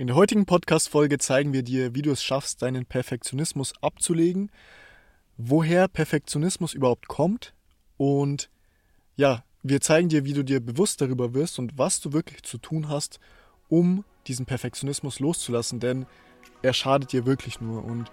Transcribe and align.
In 0.00 0.06
der 0.06 0.14
heutigen 0.14 0.46
Podcast-Folge 0.46 1.18
zeigen 1.18 1.52
wir 1.52 1.64
dir, 1.64 1.92
wie 1.92 2.02
du 2.02 2.12
es 2.12 2.22
schaffst, 2.22 2.62
deinen 2.62 2.86
Perfektionismus 2.86 3.72
abzulegen, 3.80 4.52
woher 5.38 5.88
Perfektionismus 5.88 6.72
überhaupt 6.72 7.08
kommt 7.08 7.52
und 7.96 8.48
ja, 9.16 9.42
wir 9.64 9.80
zeigen 9.80 10.08
dir, 10.08 10.24
wie 10.24 10.34
du 10.34 10.44
dir 10.44 10.60
bewusst 10.64 11.00
darüber 11.00 11.34
wirst 11.34 11.58
und 11.58 11.76
was 11.78 11.98
du 11.98 12.12
wirklich 12.12 12.44
zu 12.44 12.58
tun 12.58 12.88
hast, 12.88 13.18
um 13.68 14.04
diesen 14.28 14.46
Perfektionismus 14.46 15.18
loszulassen, 15.18 15.80
denn 15.80 16.06
er 16.62 16.74
schadet 16.74 17.10
dir 17.10 17.26
wirklich 17.26 17.60
nur 17.60 17.84
und 17.84 18.08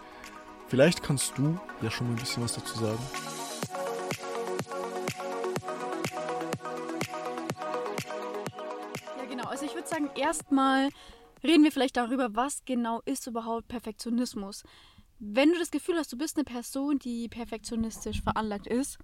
vielleicht 0.70 1.04
kannst 1.04 1.38
du 1.38 1.59
ja 1.83 1.91
schon 1.91 2.07
mal 2.07 2.13
ein 2.13 2.20
bisschen 2.20 2.41
was 2.41 2.55
dazu 2.55 2.79
sagen. 2.79 3.04
Ja, 9.20 9.25
genau. 9.29 9.47
Also 9.49 9.65
ich 9.65 9.75
würde 9.75 9.88
sagen, 9.88 10.09
erstmal 10.15 10.89
reden 11.46 11.64
wir 11.64 11.71
vielleicht 11.71 11.98
darüber, 11.98 12.36
was 12.36 12.66
genau 12.66 13.02
ist 13.05 13.27
überhaupt 13.27 13.67
Perfektionismus. 13.67 14.63
Wenn 15.20 15.52
du 15.52 15.59
das 15.59 15.71
Gefühl 15.71 15.95
hast, 15.95 16.12
du 16.12 16.18
bist 16.18 16.38
eine 16.38 16.44
Person, 16.44 16.99
die 16.99 17.30
perfektionistisch 17.30 18.21
veranlagt 18.21 18.68
ist, 18.68 18.98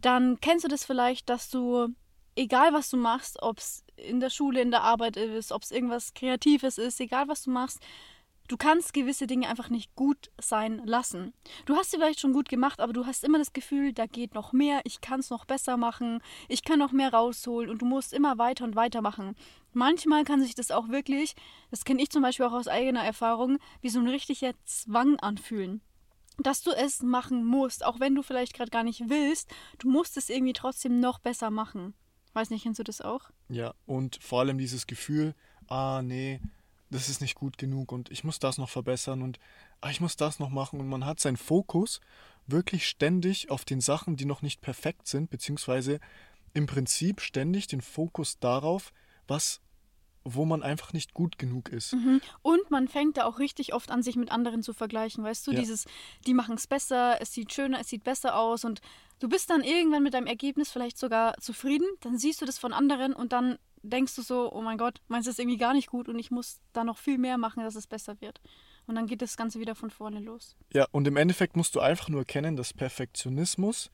dann 0.00 0.38
kennst 0.40 0.64
du 0.64 0.68
das 0.68 0.84
vielleicht, 0.84 1.28
dass 1.30 1.48
du, 1.48 1.88
egal 2.36 2.72
was 2.72 2.90
du 2.90 2.98
machst, 2.98 3.42
ob 3.42 3.58
es 3.58 3.84
in 3.96 4.20
der 4.20 4.30
Schule, 4.30 4.60
in 4.60 4.70
der 4.70 4.82
Arbeit 4.82 5.16
ist, 5.16 5.52
ob 5.52 5.62
es 5.62 5.70
irgendwas 5.70 6.12
Kreatives 6.12 6.76
ist, 6.76 7.00
egal 7.00 7.28
was 7.28 7.42
du 7.42 7.50
machst, 7.50 7.80
Du 8.46 8.58
kannst 8.58 8.92
gewisse 8.92 9.26
Dinge 9.26 9.48
einfach 9.48 9.70
nicht 9.70 9.94
gut 9.94 10.30
sein 10.38 10.82
lassen. 10.84 11.32
Du 11.64 11.76
hast 11.76 11.90
sie 11.90 11.96
vielleicht 11.96 12.20
schon 12.20 12.34
gut 12.34 12.50
gemacht, 12.50 12.78
aber 12.78 12.92
du 12.92 13.06
hast 13.06 13.24
immer 13.24 13.38
das 13.38 13.54
Gefühl, 13.54 13.94
da 13.94 14.04
geht 14.04 14.34
noch 14.34 14.52
mehr, 14.52 14.82
ich 14.84 15.00
kann 15.00 15.20
es 15.20 15.30
noch 15.30 15.46
besser 15.46 15.78
machen, 15.78 16.20
ich 16.48 16.62
kann 16.62 16.78
noch 16.78 16.92
mehr 16.92 17.14
rausholen 17.14 17.70
und 17.70 17.80
du 17.80 17.86
musst 17.86 18.12
immer 18.12 18.36
weiter 18.36 18.64
und 18.64 18.76
weiter 18.76 19.00
machen. 19.00 19.34
Manchmal 19.74 20.24
kann 20.24 20.40
sich 20.40 20.54
das 20.54 20.70
auch 20.70 20.88
wirklich, 20.88 21.34
das 21.70 21.84
kenne 21.84 22.02
ich 22.02 22.10
zum 22.10 22.22
Beispiel 22.22 22.46
auch 22.46 22.52
aus 22.52 22.68
eigener 22.68 23.04
Erfahrung, 23.04 23.58
wie 23.80 23.88
so 23.88 23.98
ein 23.98 24.08
richtiger 24.08 24.52
Zwang 24.64 25.18
anfühlen. 25.18 25.80
Dass 26.38 26.62
du 26.62 26.70
es 26.70 27.02
machen 27.02 27.44
musst, 27.44 27.84
auch 27.84 28.00
wenn 28.00 28.14
du 28.14 28.22
vielleicht 28.22 28.54
gerade 28.54 28.70
gar 28.70 28.84
nicht 28.84 29.08
willst, 29.08 29.52
du 29.78 29.88
musst 29.88 30.16
es 30.16 30.30
irgendwie 30.30 30.52
trotzdem 30.52 31.00
noch 31.00 31.18
besser 31.18 31.50
machen. 31.50 31.94
Weiß 32.32 32.50
nicht, 32.50 32.64
kennst 32.64 32.80
du 32.80 32.84
das 32.84 33.00
auch? 33.00 33.30
Ja, 33.48 33.74
und 33.86 34.18
vor 34.22 34.40
allem 34.40 34.58
dieses 34.58 34.86
Gefühl, 34.86 35.34
ah 35.68 36.02
nee, 36.02 36.40
das 36.90 37.08
ist 37.08 37.20
nicht 37.20 37.34
gut 37.34 37.58
genug 37.58 37.92
und 37.92 38.10
ich 38.10 38.24
muss 38.24 38.38
das 38.38 38.58
noch 38.58 38.68
verbessern 38.68 39.22
und 39.22 39.38
ah, 39.80 39.90
ich 39.90 40.00
muss 40.00 40.16
das 40.16 40.38
noch 40.38 40.50
machen 40.50 40.80
und 40.80 40.88
man 40.88 41.04
hat 41.04 41.20
seinen 41.20 41.36
Fokus 41.36 42.00
wirklich 42.46 42.88
ständig 42.88 43.50
auf 43.50 43.64
den 43.64 43.80
Sachen, 43.80 44.16
die 44.16 44.24
noch 44.24 44.42
nicht 44.42 44.60
perfekt 44.60 45.08
sind, 45.08 45.30
beziehungsweise 45.30 45.98
im 46.52 46.66
Prinzip 46.66 47.20
ständig 47.20 47.66
den 47.66 47.80
Fokus 47.80 48.38
darauf, 48.38 48.92
was 49.26 49.60
wo 50.24 50.44
man 50.44 50.62
einfach 50.62 50.92
nicht 50.92 51.12
gut 51.14 51.38
genug 51.38 51.68
ist. 51.68 51.92
Mhm. 51.92 52.20
Und 52.42 52.70
man 52.70 52.88
fängt 52.88 53.18
da 53.18 53.24
auch 53.24 53.38
richtig 53.38 53.74
oft 53.74 53.90
an, 53.90 54.02
sich 54.02 54.16
mit 54.16 54.32
anderen 54.32 54.62
zu 54.62 54.72
vergleichen, 54.72 55.22
weißt 55.22 55.46
du? 55.46 55.52
Ja. 55.52 55.60
Dieses, 55.60 55.84
die 56.26 56.34
machen 56.34 56.56
es 56.56 56.66
besser, 56.66 57.20
es 57.20 57.32
sieht 57.32 57.52
schöner, 57.52 57.80
es 57.80 57.88
sieht 57.88 58.04
besser 58.04 58.36
aus 58.36 58.64
und 58.64 58.80
du 59.20 59.28
bist 59.28 59.50
dann 59.50 59.62
irgendwann 59.62 60.02
mit 60.02 60.14
deinem 60.14 60.26
Ergebnis 60.26 60.70
vielleicht 60.70 60.98
sogar 60.98 61.36
zufrieden, 61.38 61.86
dann 62.00 62.18
siehst 62.18 62.40
du 62.40 62.46
das 62.46 62.58
von 62.58 62.72
anderen 62.72 63.12
und 63.12 63.32
dann 63.32 63.58
denkst 63.82 64.16
du 64.16 64.22
so, 64.22 64.50
oh 64.52 64.62
mein 64.62 64.78
Gott, 64.78 65.02
meinst 65.08 65.26
du 65.26 65.30
es 65.30 65.38
irgendwie 65.38 65.58
gar 65.58 65.74
nicht 65.74 65.88
gut 65.88 66.08
und 66.08 66.18
ich 66.18 66.30
muss 66.30 66.60
da 66.72 66.84
noch 66.84 66.96
viel 66.96 67.18
mehr 67.18 67.36
machen, 67.36 67.62
dass 67.62 67.74
es 67.74 67.86
besser 67.86 68.20
wird. 68.20 68.40
Und 68.86 68.96
dann 68.96 69.06
geht 69.06 69.22
das 69.22 69.36
Ganze 69.36 69.60
wieder 69.60 69.74
von 69.74 69.90
vorne 69.90 70.20
los. 70.20 70.56
Ja, 70.72 70.86
und 70.90 71.06
im 71.06 71.16
Endeffekt 71.16 71.56
musst 71.56 71.74
du 71.74 71.80
einfach 71.80 72.08
nur 72.08 72.20
erkennen, 72.20 72.56
dass 72.56 72.72
Perfektionismus 72.72 73.90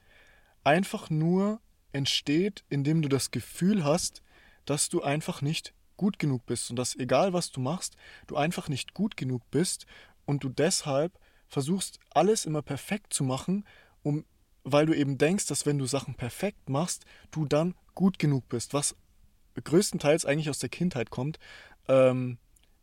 einfach 0.64 1.10
nur 1.10 1.60
entsteht, 1.92 2.64
indem 2.68 3.02
du 3.02 3.08
das 3.08 3.30
Gefühl 3.30 3.84
hast, 3.84 4.22
dass 4.64 4.88
du 4.88 5.02
einfach 5.02 5.42
nicht 5.42 5.74
gut 6.00 6.18
genug 6.18 6.46
bist 6.46 6.70
und 6.70 6.76
dass 6.76 6.96
egal 6.96 7.34
was 7.34 7.50
du 7.50 7.60
machst, 7.60 7.94
du 8.26 8.36
einfach 8.36 8.70
nicht 8.70 8.94
gut 8.94 9.18
genug 9.18 9.42
bist 9.50 9.84
und 10.24 10.42
du 10.42 10.48
deshalb 10.48 11.12
versuchst 11.46 12.00
alles 12.08 12.46
immer 12.46 12.62
perfekt 12.62 13.12
zu 13.12 13.22
machen, 13.22 13.66
um 14.02 14.24
weil 14.64 14.86
du 14.86 14.94
eben 14.94 15.18
denkst, 15.18 15.46
dass 15.46 15.66
wenn 15.66 15.76
du 15.76 15.84
Sachen 15.84 16.14
perfekt 16.14 16.70
machst, 16.70 17.04
du 17.32 17.44
dann 17.44 17.74
gut 17.94 18.18
genug 18.18 18.48
bist, 18.48 18.72
was 18.72 18.96
größtenteils 19.62 20.24
eigentlich 20.24 20.48
aus 20.48 20.58
der 20.58 20.70
Kindheit 20.70 21.10
kommt. 21.10 21.38
Ähm, 21.86 22.38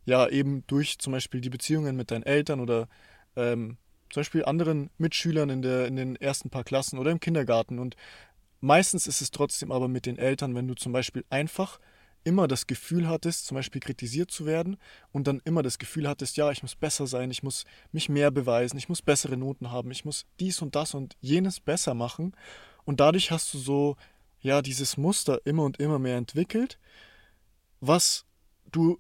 ja, 0.06 0.28
eben 0.28 0.64
durch 0.68 1.00
zum 1.00 1.14
Beispiel 1.14 1.42
die 1.42 1.50
Beziehungen 1.50 1.96
mit 1.96 2.12
deinen 2.12 2.24
Eltern 2.24 2.60
oder 2.60 2.88
ähm, 3.36 3.78
zum 4.12 4.22
Beispiel 4.22 4.46
anderen 4.46 4.92
Mitschülern 5.00 5.50
in, 5.50 5.64
der, 5.64 5.88
in 5.88 5.96
den 5.96 6.16
ersten 6.18 6.52
paar 6.52 6.64
Klassen 6.64 7.00
oder 7.00 7.10
im 7.10 7.20
Kindergarten. 7.20 7.80
Und 7.80 7.96
meistens 8.62 9.08
ist 9.08 9.22
es 9.22 9.32
trotzdem 9.32 9.72
aber 9.72 9.88
mit 9.88 10.06
den 10.06 10.20
Eltern, 10.20 10.54
wenn 10.54 10.68
du 10.68 10.76
zum 10.76 10.92
Beispiel 10.92 11.26
einfach 11.32 11.80
immer 12.28 12.50
das 12.50 12.68
Gefühl 12.68 13.08
hattest, 13.08 13.46
zum 13.46 13.56
Beispiel 13.56 13.80
kritisiert 13.80 14.30
zu 14.32 14.46
werden 14.46 14.76
und 15.14 15.28
dann 15.28 15.42
immer 15.46 15.64
das 15.64 15.80
Gefühl 15.80 16.10
hattest, 16.10 16.36
ja, 16.36 16.52
ich 16.52 16.62
muss 16.62 16.76
besser 16.76 17.08
sein, 17.08 17.32
ich 17.32 17.42
muss 17.42 17.64
mich 17.94 18.10
mehr 18.10 18.32
beweisen, 18.32 18.78
ich 18.78 18.90
muss 18.90 19.02
bessere 19.02 19.38
Noten 19.38 19.72
haben, 19.72 19.92
ich 19.92 20.04
muss 20.04 20.26
dies 20.42 20.62
und 20.62 20.76
das 20.76 20.94
und 20.94 21.16
jenes 21.22 21.62
besser 21.62 21.94
machen. 21.94 22.36
Und 22.84 23.00
dadurch 23.00 23.32
hast 23.32 23.54
du 23.54 23.58
so 23.58 23.96
ja 24.42 24.62
dieses 24.62 24.98
Muster 24.98 25.40
immer 25.46 25.64
und 25.64 25.80
immer 25.80 26.00
mehr 26.00 26.18
entwickelt, 26.18 26.78
was 27.80 28.26
du 28.74 29.00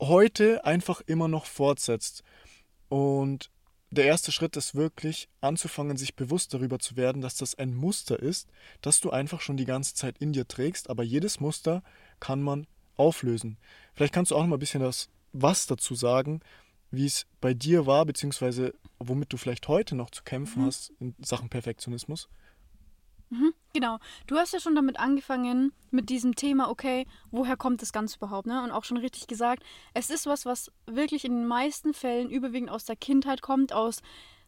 heute 0.00 0.64
einfach 0.64 1.00
immer 1.06 1.26
noch 1.26 1.46
fortsetzt. 1.46 2.22
Und 2.88 3.50
der 3.90 4.04
erste 4.04 4.32
Schritt 4.32 4.56
ist 4.56 4.74
wirklich 4.74 5.28
anzufangen, 5.40 5.96
sich 5.96 6.14
bewusst 6.14 6.52
darüber 6.52 6.78
zu 6.78 6.96
werden, 6.96 7.22
dass 7.22 7.36
das 7.36 7.54
ein 7.56 7.74
Muster 7.74 8.18
ist, 8.20 8.48
das 8.82 9.00
du 9.00 9.10
einfach 9.10 9.40
schon 9.40 9.56
die 9.56 9.64
ganze 9.64 9.94
Zeit 9.94 10.18
in 10.18 10.32
dir 10.32 10.46
trägst, 10.46 10.90
aber 10.90 11.02
jedes 11.02 11.40
Muster 11.40 11.82
kann 12.20 12.42
man 12.42 12.66
auflösen. 12.96 13.58
Vielleicht 13.94 14.12
kannst 14.12 14.30
du 14.30 14.36
auch 14.36 14.40
noch 14.40 14.48
mal 14.48 14.56
ein 14.56 14.60
bisschen 14.60 14.82
das 14.82 15.08
was 15.32 15.66
dazu 15.66 15.94
sagen, 15.94 16.40
wie 16.90 17.06
es 17.06 17.26
bei 17.40 17.54
dir 17.54 17.86
war, 17.86 18.06
beziehungsweise 18.06 18.74
womit 18.98 19.32
du 19.32 19.36
vielleicht 19.36 19.68
heute 19.68 19.94
noch 19.94 20.10
zu 20.10 20.22
kämpfen 20.22 20.62
mhm. 20.62 20.66
hast 20.66 20.92
in 21.00 21.14
Sachen 21.20 21.48
Perfektionismus. 21.48 22.28
Mhm, 23.30 23.52
genau. 23.74 23.98
Du 24.26 24.36
hast 24.36 24.54
ja 24.54 24.60
schon 24.60 24.74
damit 24.74 24.98
angefangen, 24.98 25.72
mit 25.90 26.08
diesem 26.08 26.34
Thema, 26.34 26.70
okay, 26.70 27.06
woher 27.30 27.58
kommt 27.58 27.82
das 27.82 27.92
Ganze 27.92 28.16
überhaupt, 28.16 28.46
ne? 28.46 28.62
Und 28.62 28.70
auch 28.70 28.84
schon 28.84 28.96
richtig 28.96 29.26
gesagt, 29.26 29.62
es 29.92 30.08
ist 30.08 30.26
was, 30.26 30.46
was 30.46 30.72
wirklich 30.86 31.26
in 31.26 31.32
den 31.32 31.46
meisten 31.46 31.92
Fällen 31.92 32.30
überwiegend 32.30 32.70
aus 32.70 32.86
der 32.86 32.96
Kindheit 32.96 33.42
kommt, 33.42 33.74
aus 33.74 34.00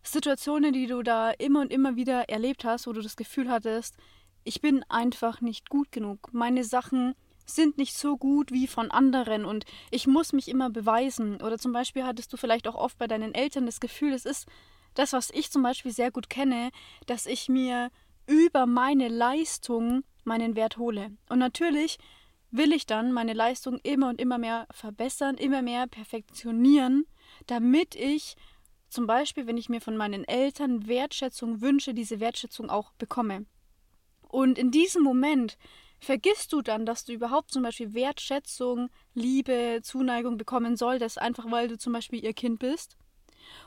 Situationen, 0.03 0.73
die 0.73 0.87
du 0.87 1.03
da 1.03 1.31
immer 1.31 1.61
und 1.61 1.71
immer 1.71 1.97
wieder 1.97 2.31
erlebt 2.31 2.65
hast, 2.65 2.87
wo 2.87 2.93
du 2.95 3.03
das 3.03 3.17
Gefühl 3.17 3.51
hattest, 3.51 3.97
ich 4.45 4.63
bin 4.63 4.83
einfach 4.85 5.43
nicht 5.43 5.69
gut 5.69 5.93
genug. 5.93 6.33
Meine 6.33 6.65
Sachen 6.65 7.15
sind 7.55 7.79
nicht 7.79 7.97
so 7.97 8.17
gut 8.17 8.53
wie 8.53 8.67
von 8.67 8.91
anderen 8.91 9.45
und 9.45 9.65
ich 9.91 10.07
muss 10.07 10.33
mich 10.33 10.49
immer 10.49 10.71
beweisen. 10.71 11.41
Oder 11.43 11.59
zum 11.59 11.73
Beispiel 11.73 12.05
hattest 12.05 12.33
du 12.33 12.37
vielleicht 12.37 12.67
auch 12.69 12.75
oft 12.75 12.99
bei 12.99 13.07
deinen 13.07 13.35
Eltern 13.35 13.67
das 13.67 13.81
Gefühl, 13.81 14.13
es 14.13 14.25
ist 14.25 14.47
das, 14.95 15.13
was 15.13 15.31
ich 15.31 15.51
zum 15.51 15.63
Beispiel 15.63 15.93
sehr 15.93 16.11
gut 16.11 16.29
kenne, 16.31 16.71
dass 17.07 17.27
ich 17.27 17.49
mir 17.49 17.91
über 18.27 18.67
meine 18.67 19.09
Leistung 19.09 20.05
meinen 20.25 20.57
Wert 20.57 20.77
hole. 20.77 21.13
Und 21.29 21.39
natürlich 21.39 21.99
will 22.51 22.73
ich 22.73 22.87
dann 22.87 23.13
meine 23.13 23.33
Leistung 23.33 23.79
immer 23.83 24.09
und 24.09 24.21
immer 24.21 24.39
mehr 24.39 24.67
verbessern, 24.73 25.37
immer 25.37 25.63
mehr 25.63 25.87
perfektionieren, 25.87 27.07
damit 27.47 27.95
ich 27.95 28.37
zum 28.89 29.07
Beispiel, 29.07 29.47
wenn 29.47 29.57
ich 29.57 29.69
mir 29.69 29.81
von 29.81 29.97
meinen 29.97 30.25
Eltern 30.25 30.89
Wertschätzung 30.89 31.61
wünsche, 31.61 31.95
diese 31.95 32.19
Wertschätzung 32.19 32.71
auch 32.71 32.93
bekomme. 32.95 33.47
Und 34.29 34.59
in 34.59 34.71
diesem 34.71 35.03
Moment 35.03 35.57
vergisst 36.01 36.53
du 36.53 36.63
dann, 36.63 36.87
dass 36.87 37.05
du 37.05 37.13
überhaupt 37.13 37.53
zum 37.53 37.63
Beispiel 37.63 37.95
Wertschätzung, 37.95 38.91
Liebe, 39.15 39.81
Zuneigung 39.83 40.37
bekommen 40.37 40.77
solltest, 40.77 41.21
einfach 41.21 41.51
weil 41.51 41.69
du 41.69 41.79
zum 41.79 41.93
Beispiel 41.93 42.25
ihr 42.25 42.33
Kind 42.33 42.59
bist 42.59 42.97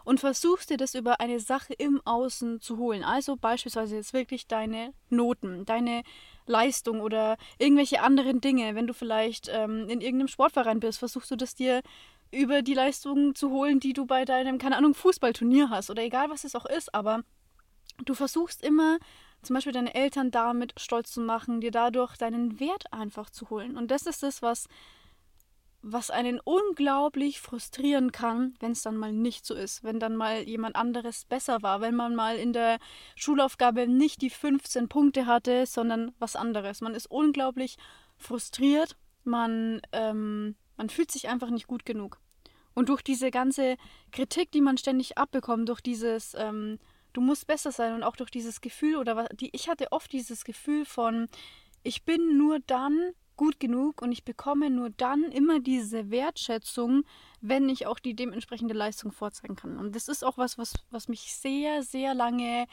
und 0.03 0.19
versuchst 0.19 0.69
dir 0.69 0.77
das 0.77 0.95
über 0.95 1.19
eine 1.19 1.39
Sache 1.39 1.73
im 1.73 2.01
Außen 2.05 2.61
zu 2.61 2.77
holen. 2.77 3.03
Also 3.03 3.35
beispielsweise 3.35 3.95
jetzt 3.95 4.13
wirklich 4.13 4.47
deine 4.47 4.93
Noten, 5.09 5.65
deine 5.65 6.03
Leistung 6.45 7.01
oder 7.01 7.37
irgendwelche 7.57 8.01
anderen 8.01 8.41
Dinge. 8.41 8.75
Wenn 8.75 8.87
du 8.87 8.93
vielleicht 8.93 9.49
ähm, 9.49 9.87
in 9.89 10.01
irgendeinem 10.01 10.27
Sportverein 10.27 10.79
bist, 10.79 10.99
versuchst 10.99 11.31
du 11.31 11.35
das 11.35 11.55
dir 11.55 11.81
über 12.31 12.61
die 12.61 12.73
Leistungen 12.73 13.35
zu 13.35 13.51
holen, 13.51 13.79
die 13.79 13.93
du 13.93 14.05
bei 14.05 14.25
deinem, 14.25 14.57
keine 14.57 14.77
Ahnung, 14.77 14.95
Fußballturnier 14.95 15.69
hast 15.69 15.89
oder 15.89 16.03
egal 16.03 16.29
was 16.29 16.43
es 16.43 16.55
auch 16.55 16.65
ist, 16.65 16.93
aber 16.93 17.23
du 18.05 18.15
versuchst 18.15 18.63
immer 18.63 18.97
zum 19.43 19.55
Beispiel 19.55 19.73
deine 19.73 19.93
Eltern 19.93 20.31
damit 20.31 20.73
stolz 20.77 21.11
zu 21.11 21.21
machen, 21.21 21.61
dir 21.61 21.71
dadurch 21.71 22.17
deinen 22.17 22.59
Wert 22.59 22.91
einfach 22.91 23.29
zu 23.29 23.49
holen. 23.49 23.77
Und 23.77 23.91
das 23.91 24.05
ist 24.05 24.23
das, 24.23 24.41
was 24.41 24.67
was 25.85 26.09
einen 26.09 26.39
unglaublich 26.39 27.41
frustrieren 27.41 28.13
kann, 28.13 28.55
wenn 28.61 28.71
es 28.71 28.83
dann 28.83 28.95
mal 28.95 29.11
nicht 29.11 29.45
so 29.45 29.53
ist, 29.53 29.83
wenn 29.83 29.99
dann 29.99 30.15
mal 30.15 30.41
jemand 30.43 30.77
anderes 30.77 31.25
besser 31.25 31.61
war, 31.61 31.81
wenn 31.81 31.93
man 31.93 32.15
mal 32.15 32.37
in 32.37 32.53
der 32.53 32.79
Schulaufgabe 33.15 33.85
nicht 33.85 34.21
die 34.21 34.29
15 34.29 34.87
Punkte 34.87 35.25
hatte, 35.25 35.65
sondern 35.65 36.13
was 36.19 36.37
anderes. 36.37 36.79
Man 36.79 36.95
ist 36.95 37.07
unglaublich 37.07 37.77
frustriert, 38.15 38.95
man, 39.25 39.81
ähm, 39.91 40.55
man 40.77 40.89
fühlt 40.89 41.11
sich 41.11 41.27
einfach 41.27 41.49
nicht 41.49 41.67
gut 41.67 41.85
genug. 41.85 42.21
Und 42.73 42.87
durch 42.87 43.01
diese 43.01 43.29
ganze 43.29 43.75
Kritik, 44.13 44.51
die 44.51 44.61
man 44.61 44.77
ständig 44.77 45.17
abbekommt, 45.17 45.67
durch 45.67 45.81
dieses, 45.81 46.33
ähm, 46.39 46.79
du 47.13 47.21
musst 47.21 47.47
besser 47.47 47.71
sein 47.71 47.93
und 47.93 48.03
auch 48.03 48.15
durch 48.15 48.31
dieses 48.31 48.61
Gefühl 48.61 48.97
oder 48.97 49.15
was, 49.15 49.27
die, 49.33 49.49
ich 49.53 49.69
hatte 49.69 49.91
oft 49.91 50.11
dieses 50.11 50.43
Gefühl 50.43 50.85
von, 50.85 51.29
ich 51.83 52.03
bin 52.03 52.37
nur 52.37 52.59
dann 52.59 53.13
gut 53.35 53.59
genug 53.59 54.01
und 54.01 54.11
ich 54.11 54.23
bekomme 54.23 54.69
nur 54.69 54.89
dann 54.91 55.23
immer 55.23 55.59
diese 55.59 56.11
Wertschätzung, 56.11 57.03
wenn 57.41 57.69
ich 57.69 57.87
auch 57.87 57.99
die 57.99 58.15
dementsprechende 58.15 58.73
Leistung 58.73 59.11
vorzeigen 59.11 59.55
kann. 59.55 59.77
Und 59.77 59.95
das 59.95 60.07
ist 60.07 60.23
auch 60.23 60.37
was, 60.37 60.57
was, 60.57 60.73
was 60.91 61.07
mich 61.07 61.33
sehr, 61.33 61.83
sehr 61.83 62.13
lange 62.13 62.67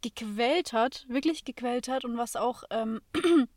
gequält 0.00 0.72
hat, 0.72 1.04
wirklich 1.08 1.44
gequält 1.44 1.88
hat 1.88 2.04
und 2.04 2.16
was 2.16 2.36
auch 2.36 2.62
ähm, 2.70 3.00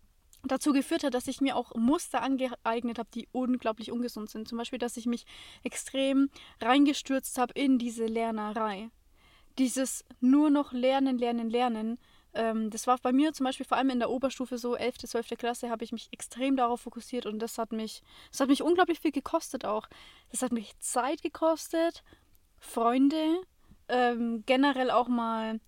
dazu 0.44 0.74
geführt 0.74 1.04
hat, 1.04 1.14
dass 1.14 1.28
ich 1.28 1.40
mir 1.40 1.56
auch 1.56 1.76
Muster 1.76 2.22
angeeignet 2.22 3.00
habe, 3.00 3.10
die 3.14 3.28
unglaublich 3.32 3.92
ungesund 3.92 4.30
sind. 4.30 4.48
Zum 4.48 4.58
Beispiel, 4.58 4.80
dass 4.80 4.98
ich 4.98 5.06
mich 5.06 5.26
extrem 5.64 6.30
reingestürzt 6.60 7.38
habe 7.38 7.54
in 7.54 7.78
diese 7.78 8.06
Lernerei. 8.06 8.90
Dieses 9.62 10.04
nur 10.20 10.50
noch 10.50 10.74
Lernen, 10.74 11.20
Lernen, 11.20 11.52
Lernen. 11.52 12.00
Ähm, 12.34 12.72
das 12.72 12.88
war 12.88 12.98
bei 12.98 13.12
mir 13.12 13.32
zum 13.32 13.44
Beispiel 13.44 13.66
vor 13.66 13.78
allem 13.78 13.92
in 13.92 14.00
der 14.00 14.10
Oberstufe 14.10 14.58
so, 14.58 14.76
11., 14.76 14.98
12. 14.98 15.38
Klasse, 15.38 15.70
habe 15.70 15.84
ich 15.84 15.92
mich 15.92 16.08
extrem 16.12 16.56
darauf 16.56 16.82
fokussiert 16.82 17.28
und 17.28 17.38
das 17.38 17.60
hat 17.60 17.72
mich, 17.72 18.02
das 18.32 18.40
hat 18.40 18.50
mich 18.50 18.64
unglaublich 18.64 19.00
viel 19.00 19.12
gekostet 19.12 19.64
auch. 19.64 19.88
Das 20.32 20.42
hat 20.42 20.52
mich 20.52 20.76
Zeit 20.80 21.22
gekostet, 21.22 22.04
Freunde, 22.58 23.44
ähm, 23.88 24.42
generell 24.48 24.90
auch 24.90 25.08
mal 25.08 25.60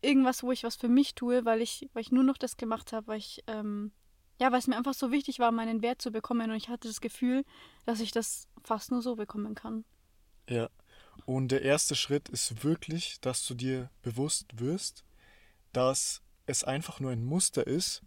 irgendwas, 0.00 0.42
wo 0.42 0.50
ich 0.50 0.64
was 0.64 0.76
für 0.76 0.88
mich 0.88 1.14
tue, 1.14 1.44
weil 1.44 1.60
ich, 1.60 1.90
weil 1.92 2.00
ich 2.00 2.10
nur 2.10 2.24
noch 2.24 2.38
das 2.38 2.56
gemacht 2.56 2.94
habe, 2.94 3.08
weil 3.08 3.18
ich 3.18 3.44
ähm, 3.48 3.92
ja, 4.40 4.50
weil 4.50 4.60
es 4.60 4.66
mir 4.66 4.76
einfach 4.76 4.94
so 4.94 5.12
wichtig 5.12 5.38
war, 5.40 5.52
meinen 5.52 5.82
Wert 5.82 6.00
zu 6.00 6.10
bekommen 6.10 6.50
und 6.50 6.56
ich 6.56 6.70
hatte 6.70 6.88
das 6.88 7.02
Gefühl, 7.02 7.44
dass 7.84 8.00
ich 8.00 8.12
das 8.12 8.48
fast 8.64 8.90
nur 8.90 9.02
so 9.02 9.14
bekommen 9.14 9.54
kann. 9.54 9.84
Ja. 10.48 10.68
Und 11.24 11.48
der 11.48 11.62
erste 11.62 11.94
Schritt 11.94 12.28
ist 12.28 12.64
wirklich, 12.64 13.20
dass 13.20 13.46
du 13.46 13.54
dir 13.54 13.90
bewusst 14.02 14.58
wirst, 14.58 15.04
dass 15.72 16.22
es 16.46 16.64
einfach 16.64 17.00
nur 17.00 17.10
ein 17.10 17.24
Muster 17.24 17.66
ist 17.66 18.02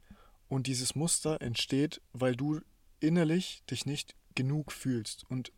und 0.50 0.68
dieses 0.68 0.96
Muster 0.96 1.42
entsteht, 1.42 2.02
weil 2.14 2.36
du 2.36 2.62
innerlich 3.00 3.64
dich 3.70 3.86
nicht 3.86 4.16
genug 4.36 4.72
fühlst. 4.72 5.24
Und 5.30 5.52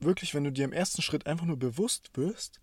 wirklich, 0.00 0.34
wenn 0.34 0.44
du 0.44 0.52
dir 0.52 0.64
im 0.64 0.72
ersten 0.72 1.02
Schritt 1.02 1.26
einfach 1.26 1.46
nur 1.46 1.58
bewusst 1.58 2.10
wirst, 2.14 2.60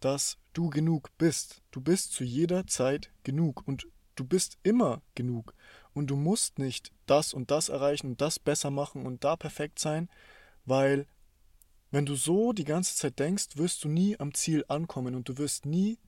dass 0.00 0.38
du 0.52 0.70
genug 0.70 1.10
bist. 1.18 1.62
Du 1.70 1.80
bist 1.80 2.12
zu 2.12 2.24
jeder 2.24 2.66
Zeit 2.66 3.12
genug 3.22 3.66
und 3.66 3.86
du 4.16 4.24
bist 4.24 4.58
immer 4.62 5.02
genug 5.14 5.54
und 5.92 6.08
du 6.08 6.16
musst 6.16 6.58
nicht 6.58 6.92
das 7.06 7.32
und 7.32 7.50
das 7.50 7.68
erreichen 7.68 8.08
und 8.08 8.20
das 8.20 8.38
besser 8.38 8.70
machen 8.70 9.06
und 9.06 9.24
da 9.24 9.36
perfekt 9.36 9.78
sein, 9.78 10.08
weil 10.64 11.06
wenn 11.90 12.06
du 12.06 12.14
so 12.14 12.52
die 12.52 12.64
ganze 12.64 12.94
Zeit 12.94 13.18
denkst, 13.18 13.56
wirst 13.56 13.84
du 13.84 13.88
nie 13.88 14.18
am 14.18 14.34
Ziel 14.34 14.64
ankommen 14.68 15.14
und 15.14 15.28
du 15.28 15.38
wirst 15.38 15.66
nie 15.66 15.98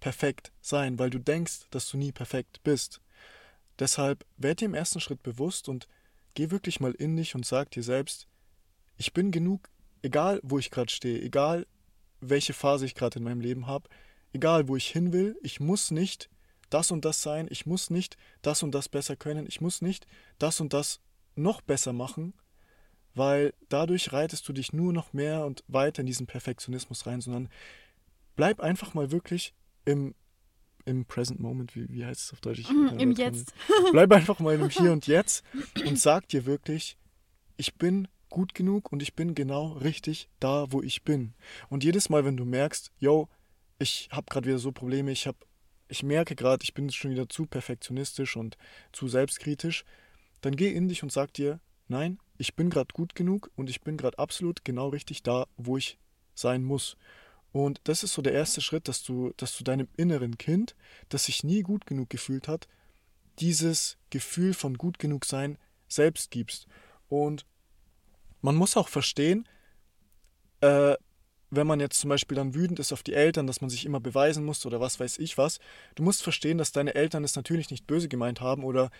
perfekt 0.00 0.52
sein, 0.60 0.98
weil 0.98 1.10
du 1.10 1.18
denkst, 1.18 1.68
dass 1.70 1.88
du 1.90 1.96
nie 1.96 2.12
perfekt 2.12 2.62
bist. 2.62 3.00
Deshalb 3.78 4.24
werd 4.36 4.60
dir 4.60 4.66
im 4.66 4.74
ersten 4.74 5.00
Schritt 5.00 5.22
bewusst 5.22 5.68
und 5.68 5.88
geh 6.34 6.50
wirklich 6.50 6.80
mal 6.80 6.92
in 6.92 7.16
dich 7.16 7.34
und 7.34 7.44
sag 7.44 7.70
dir 7.70 7.82
selbst, 7.82 8.26
ich 8.96 9.12
bin 9.12 9.30
genug, 9.30 9.68
egal 10.02 10.40
wo 10.42 10.58
ich 10.58 10.70
gerade 10.70 10.92
stehe, 10.92 11.20
egal 11.20 11.66
welche 12.20 12.54
Phase 12.54 12.86
ich 12.86 12.94
gerade 12.94 13.18
in 13.18 13.24
meinem 13.24 13.40
Leben 13.40 13.66
habe, 13.66 13.88
egal 14.32 14.68
wo 14.68 14.76
ich 14.76 14.88
hin 14.88 15.12
will, 15.12 15.36
ich 15.42 15.60
muss 15.60 15.90
nicht 15.90 16.30
das 16.70 16.90
und 16.90 17.04
das 17.04 17.22
sein, 17.22 17.46
ich 17.50 17.66
muss 17.66 17.90
nicht 17.90 18.16
das 18.42 18.62
und 18.62 18.74
das 18.74 18.88
besser 18.88 19.16
können, 19.16 19.46
ich 19.46 19.60
muss 19.60 19.82
nicht 19.82 20.06
das 20.38 20.60
und 20.60 20.72
das 20.72 21.00
noch 21.34 21.60
besser 21.60 21.92
machen, 21.92 22.32
weil 23.16 23.54
dadurch 23.70 24.12
reitest 24.12 24.46
du 24.48 24.52
dich 24.52 24.72
nur 24.72 24.92
noch 24.92 25.12
mehr 25.12 25.46
und 25.46 25.64
weiter 25.68 26.00
in 26.00 26.06
diesen 26.06 26.26
Perfektionismus 26.26 27.06
rein, 27.06 27.20
sondern 27.20 27.48
bleib 28.36 28.60
einfach 28.60 28.92
mal 28.92 29.10
wirklich 29.10 29.54
im, 29.86 30.14
im 30.84 31.06
Present 31.06 31.40
Moment, 31.40 31.74
wie, 31.74 31.88
wie 31.88 32.04
heißt 32.04 32.20
es 32.20 32.32
auf 32.32 32.40
Deutsch? 32.40 32.68
Mm, 32.70 32.98
Im 32.98 33.12
Jetzt. 33.12 33.54
Bleib 33.92 34.12
einfach 34.12 34.38
mal 34.38 34.54
im 34.54 34.68
Hier 34.68 34.92
und 34.92 35.06
Jetzt 35.06 35.44
und 35.84 35.98
sag 35.98 36.28
dir 36.28 36.44
wirklich, 36.44 36.98
ich 37.56 37.74
bin 37.74 38.06
gut 38.28 38.54
genug 38.54 38.92
und 38.92 39.02
ich 39.02 39.14
bin 39.14 39.34
genau 39.34 39.72
richtig 39.72 40.28
da, 40.38 40.66
wo 40.70 40.82
ich 40.82 41.02
bin. 41.02 41.32
Und 41.70 41.84
jedes 41.84 42.10
Mal, 42.10 42.24
wenn 42.26 42.36
du 42.36 42.44
merkst, 42.44 42.92
yo, 42.98 43.28
ich 43.78 44.08
habe 44.12 44.26
gerade 44.28 44.46
wieder 44.46 44.58
so 44.58 44.72
Probleme, 44.72 45.10
ich 45.10 45.26
habe 45.26 45.38
ich 45.88 46.02
merke 46.02 46.34
gerade, 46.34 46.64
ich 46.64 46.74
bin 46.74 46.90
schon 46.90 47.12
wieder 47.12 47.28
zu 47.28 47.46
perfektionistisch 47.46 48.36
und 48.36 48.58
zu 48.92 49.08
selbstkritisch, 49.08 49.84
dann 50.40 50.56
geh 50.56 50.72
in 50.72 50.88
dich 50.88 51.02
und 51.02 51.12
sag 51.12 51.32
dir, 51.32 51.60
nein, 51.88 52.18
ich 52.38 52.54
bin 52.54 52.70
gerade 52.70 52.92
gut 52.92 53.14
genug 53.14 53.50
und 53.56 53.70
ich 53.70 53.80
bin 53.82 53.96
gerade 53.96 54.18
absolut 54.18 54.64
genau 54.64 54.88
richtig 54.88 55.22
da, 55.22 55.46
wo 55.56 55.76
ich 55.76 55.98
sein 56.34 56.62
muss. 56.62 56.96
Und 57.52 57.80
das 57.84 58.02
ist 58.02 58.12
so 58.12 58.22
der 58.22 58.34
erste 58.34 58.60
Schritt, 58.60 58.88
dass 58.88 59.02
du, 59.02 59.32
dass 59.36 59.56
du 59.56 59.64
deinem 59.64 59.88
inneren 59.96 60.36
Kind, 60.36 60.76
das 61.08 61.24
sich 61.24 61.42
nie 61.42 61.62
gut 61.62 61.86
genug 61.86 62.10
gefühlt 62.10 62.48
hat, 62.48 62.68
dieses 63.38 63.96
Gefühl 64.10 64.54
von 64.54 64.76
gut 64.76 64.98
genug 64.98 65.24
sein 65.24 65.58
selbst 65.88 66.30
gibst. 66.30 66.66
Und 67.08 67.46
man 68.42 68.56
muss 68.56 68.76
auch 68.76 68.88
verstehen, 68.88 69.48
äh, 70.60 70.96
wenn 71.50 71.66
man 71.66 71.80
jetzt 71.80 72.00
zum 72.00 72.10
Beispiel 72.10 72.36
dann 72.36 72.54
wütend 72.54 72.78
ist 72.78 72.92
auf 72.92 73.02
die 73.02 73.14
Eltern, 73.14 73.46
dass 73.46 73.60
man 73.60 73.70
sich 73.70 73.86
immer 73.86 74.00
beweisen 74.00 74.44
muss 74.44 74.66
oder 74.66 74.80
was 74.80 74.98
weiß 74.98 75.18
ich 75.18 75.38
was, 75.38 75.58
du 75.94 76.02
musst 76.02 76.22
verstehen, 76.22 76.58
dass 76.58 76.72
deine 76.72 76.94
Eltern 76.94 77.24
es 77.24 77.36
natürlich 77.36 77.70
nicht 77.70 77.86
böse 77.86 78.08
gemeint 78.08 78.40
haben 78.40 78.64
oder 78.64 78.90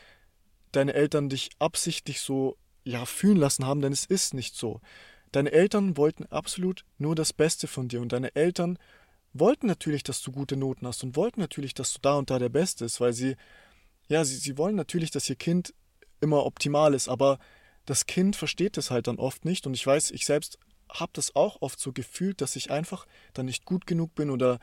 deine 0.72 0.94
Eltern 0.94 1.28
dich 1.28 1.50
absichtlich 1.58 2.20
so 2.20 2.56
ja 2.86 3.04
fühlen 3.04 3.36
lassen 3.36 3.66
haben, 3.66 3.80
denn 3.80 3.92
es 3.92 4.06
ist 4.06 4.32
nicht 4.32 4.56
so. 4.56 4.80
Deine 5.32 5.52
Eltern 5.52 5.96
wollten 5.96 6.24
absolut 6.26 6.84
nur 6.98 7.14
das 7.14 7.32
Beste 7.32 7.66
von 7.66 7.88
dir 7.88 8.00
und 8.00 8.12
deine 8.12 8.34
Eltern 8.34 8.78
wollten 9.32 9.66
natürlich, 9.66 10.02
dass 10.02 10.22
du 10.22 10.32
gute 10.32 10.56
Noten 10.56 10.86
hast 10.86 11.04
und 11.04 11.16
wollten 11.16 11.40
natürlich, 11.40 11.74
dass 11.74 11.92
du 11.92 11.98
da 12.00 12.14
und 12.14 12.30
da 12.30 12.38
der 12.38 12.48
Beste 12.48 12.84
ist, 12.84 13.00
weil 13.00 13.12
sie 13.12 13.36
ja, 14.08 14.24
sie, 14.24 14.36
sie 14.36 14.56
wollen 14.56 14.76
natürlich, 14.76 15.10
dass 15.10 15.28
ihr 15.28 15.36
Kind 15.36 15.74
immer 16.20 16.46
optimal 16.46 16.94
ist, 16.94 17.08
aber 17.08 17.38
das 17.84 18.06
Kind 18.06 18.36
versteht 18.36 18.76
das 18.76 18.90
halt 18.90 19.06
dann 19.06 19.18
oft 19.18 19.44
nicht 19.44 19.66
und 19.66 19.74
ich 19.74 19.86
weiß, 19.86 20.10
ich 20.12 20.26
selbst 20.26 20.58
habe 20.88 21.12
das 21.14 21.34
auch 21.34 21.60
oft 21.60 21.80
so 21.80 21.92
gefühlt, 21.92 22.40
dass 22.40 22.56
ich 22.56 22.70
einfach 22.70 23.06
dann 23.34 23.46
nicht 23.46 23.64
gut 23.64 23.86
genug 23.86 24.14
bin 24.14 24.30
oder 24.30 24.58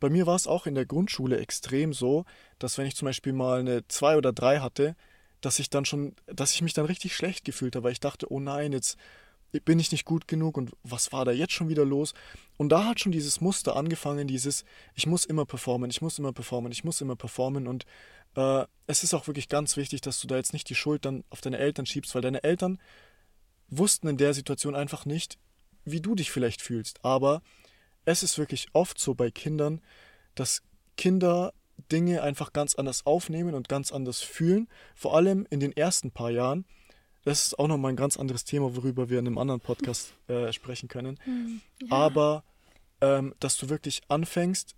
bei 0.00 0.10
mir 0.10 0.26
war 0.26 0.36
es 0.36 0.46
auch 0.46 0.66
in 0.66 0.74
der 0.74 0.86
Grundschule 0.86 1.38
extrem 1.38 1.92
so, 1.92 2.24
dass 2.58 2.76
wenn 2.76 2.86
ich 2.86 2.96
zum 2.96 3.06
Beispiel 3.06 3.32
mal 3.32 3.60
eine 3.60 3.86
2 3.88 4.16
oder 4.16 4.32
3 4.32 4.60
hatte, 4.60 4.96
dass 5.40 5.58
ich 5.58 5.70
dann 5.70 5.84
schon, 5.84 6.14
dass 6.26 6.52
ich 6.54 6.62
mich 6.62 6.72
dann 6.72 6.86
richtig 6.86 7.14
schlecht 7.14 7.44
gefühlt 7.44 7.76
habe, 7.76 7.84
weil 7.84 7.92
ich 7.92 8.00
dachte, 8.00 8.30
oh 8.30 8.40
nein, 8.40 8.72
jetzt 8.72 8.96
bin 9.64 9.78
ich 9.78 9.92
nicht 9.92 10.04
gut 10.04 10.28
genug 10.28 10.56
und 10.56 10.72
was 10.82 11.12
war 11.12 11.24
da 11.24 11.32
jetzt 11.32 11.52
schon 11.52 11.68
wieder 11.68 11.84
los? 11.84 12.14
Und 12.56 12.70
da 12.70 12.84
hat 12.84 13.00
schon 13.00 13.12
dieses 13.12 13.40
Muster 13.40 13.76
angefangen, 13.76 14.26
dieses, 14.26 14.64
ich 14.94 15.06
muss 15.06 15.24
immer 15.24 15.46
performen, 15.46 15.90
ich 15.90 16.02
muss 16.02 16.18
immer 16.18 16.32
performen, 16.32 16.72
ich 16.72 16.84
muss 16.84 17.00
immer 17.00 17.16
performen 17.16 17.66
und 17.66 17.84
äh, 18.34 18.64
es 18.86 19.02
ist 19.02 19.14
auch 19.14 19.26
wirklich 19.26 19.48
ganz 19.48 19.76
wichtig, 19.76 20.00
dass 20.00 20.20
du 20.20 20.26
da 20.26 20.36
jetzt 20.36 20.52
nicht 20.52 20.68
die 20.68 20.74
Schuld 20.74 21.04
dann 21.04 21.24
auf 21.30 21.40
deine 21.40 21.58
Eltern 21.58 21.86
schiebst, 21.86 22.14
weil 22.14 22.22
deine 22.22 22.44
Eltern 22.44 22.78
wussten 23.68 24.08
in 24.08 24.16
der 24.16 24.34
Situation 24.34 24.74
einfach 24.74 25.06
nicht, 25.06 25.38
wie 25.84 26.00
du 26.00 26.14
dich 26.14 26.30
vielleicht 26.30 26.60
fühlst. 26.60 27.04
Aber 27.04 27.42
es 28.04 28.22
ist 28.22 28.38
wirklich 28.38 28.68
oft 28.72 28.98
so 28.98 29.14
bei 29.14 29.30
Kindern, 29.30 29.80
dass 30.34 30.62
Kinder 30.96 31.52
Dinge 31.90 32.22
einfach 32.22 32.52
ganz 32.52 32.74
anders 32.74 33.06
aufnehmen 33.06 33.54
und 33.54 33.68
ganz 33.68 33.92
anders 33.92 34.22
fühlen. 34.22 34.68
Vor 34.94 35.16
allem 35.16 35.46
in 35.50 35.60
den 35.60 35.76
ersten 35.76 36.10
paar 36.10 36.30
Jahren. 36.30 36.64
Das 37.24 37.46
ist 37.46 37.58
auch 37.58 37.66
nochmal 37.66 37.92
ein 37.92 37.96
ganz 37.96 38.16
anderes 38.16 38.44
Thema, 38.44 38.76
worüber 38.76 39.10
wir 39.10 39.18
in 39.18 39.26
einem 39.26 39.38
anderen 39.38 39.60
Podcast 39.60 40.12
äh, 40.28 40.52
sprechen 40.52 40.88
können. 40.88 41.18
Hm, 41.24 41.60
ja. 41.82 41.90
Aber 41.90 42.44
ähm, 43.00 43.34
dass 43.40 43.56
du 43.56 43.68
wirklich 43.68 44.02
anfängst, 44.08 44.74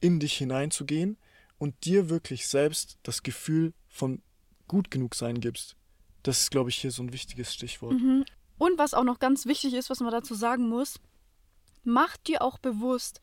in 0.00 0.20
dich 0.20 0.36
hineinzugehen 0.36 1.16
und 1.58 1.84
dir 1.84 2.10
wirklich 2.10 2.46
selbst 2.48 2.98
das 3.02 3.22
Gefühl 3.22 3.72
von 3.88 4.20
gut 4.68 4.90
genug 4.90 5.14
sein 5.14 5.40
gibst. 5.40 5.76
Das 6.22 6.40
ist, 6.42 6.50
glaube 6.50 6.70
ich, 6.70 6.76
hier 6.76 6.90
so 6.90 7.02
ein 7.02 7.12
wichtiges 7.12 7.54
Stichwort. 7.54 7.92
Mhm. 7.94 8.24
Und 8.58 8.78
was 8.78 8.94
auch 8.94 9.04
noch 9.04 9.18
ganz 9.18 9.46
wichtig 9.46 9.74
ist, 9.74 9.90
was 9.90 10.00
man 10.00 10.10
dazu 10.10 10.34
sagen 10.34 10.68
muss, 10.68 11.00
mach 11.84 12.16
dir 12.16 12.42
auch 12.42 12.58
bewusst, 12.58 13.20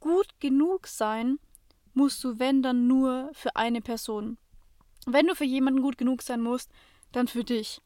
gut 0.00 0.28
genug 0.40 0.86
sein 0.86 1.38
musst 1.94 2.22
du, 2.24 2.38
wenn 2.38 2.62
dann 2.62 2.86
nur 2.86 3.30
für 3.32 3.56
eine 3.56 3.80
Person. 3.80 4.36
Wenn 5.06 5.26
du 5.26 5.34
für 5.34 5.44
jemanden 5.44 5.82
gut 5.82 5.98
genug 5.98 6.22
sein 6.22 6.40
musst, 6.40 6.70
dann 7.12 7.28
für 7.28 7.44
dich. 7.44 7.80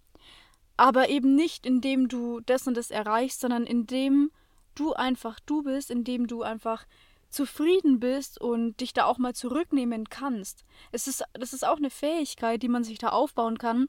Aber 0.76 1.08
eben 1.08 1.34
nicht, 1.34 1.66
indem 1.66 2.08
du 2.08 2.40
das 2.40 2.66
und 2.66 2.76
das 2.76 2.90
erreichst, 2.90 3.40
sondern 3.40 3.64
indem 3.64 4.30
du 4.74 4.92
einfach 4.94 5.40
du 5.40 5.62
bist, 5.62 5.90
indem 5.90 6.26
du 6.26 6.42
einfach 6.42 6.86
zufrieden 7.30 8.00
bist 8.00 8.40
und 8.40 8.80
dich 8.80 8.92
da 8.92 9.04
auch 9.04 9.18
mal 9.18 9.34
zurücknehmen 9.34 10.08
kannst. 10.08 10.64
Es 10.92 11.06
ist, 11.06 11.24
das 11.34 11.52
ist 11.52 11.66
auch 11.66 11.76
eine 11.76 11.90
Fähigkeit, 11.90 12.62
die 12.62 12.68
man 12.68 12.84
sich 12.84 12.98
da 12.98 13.08
aufbauen 13.10 13.58
kann, 13.58 13.88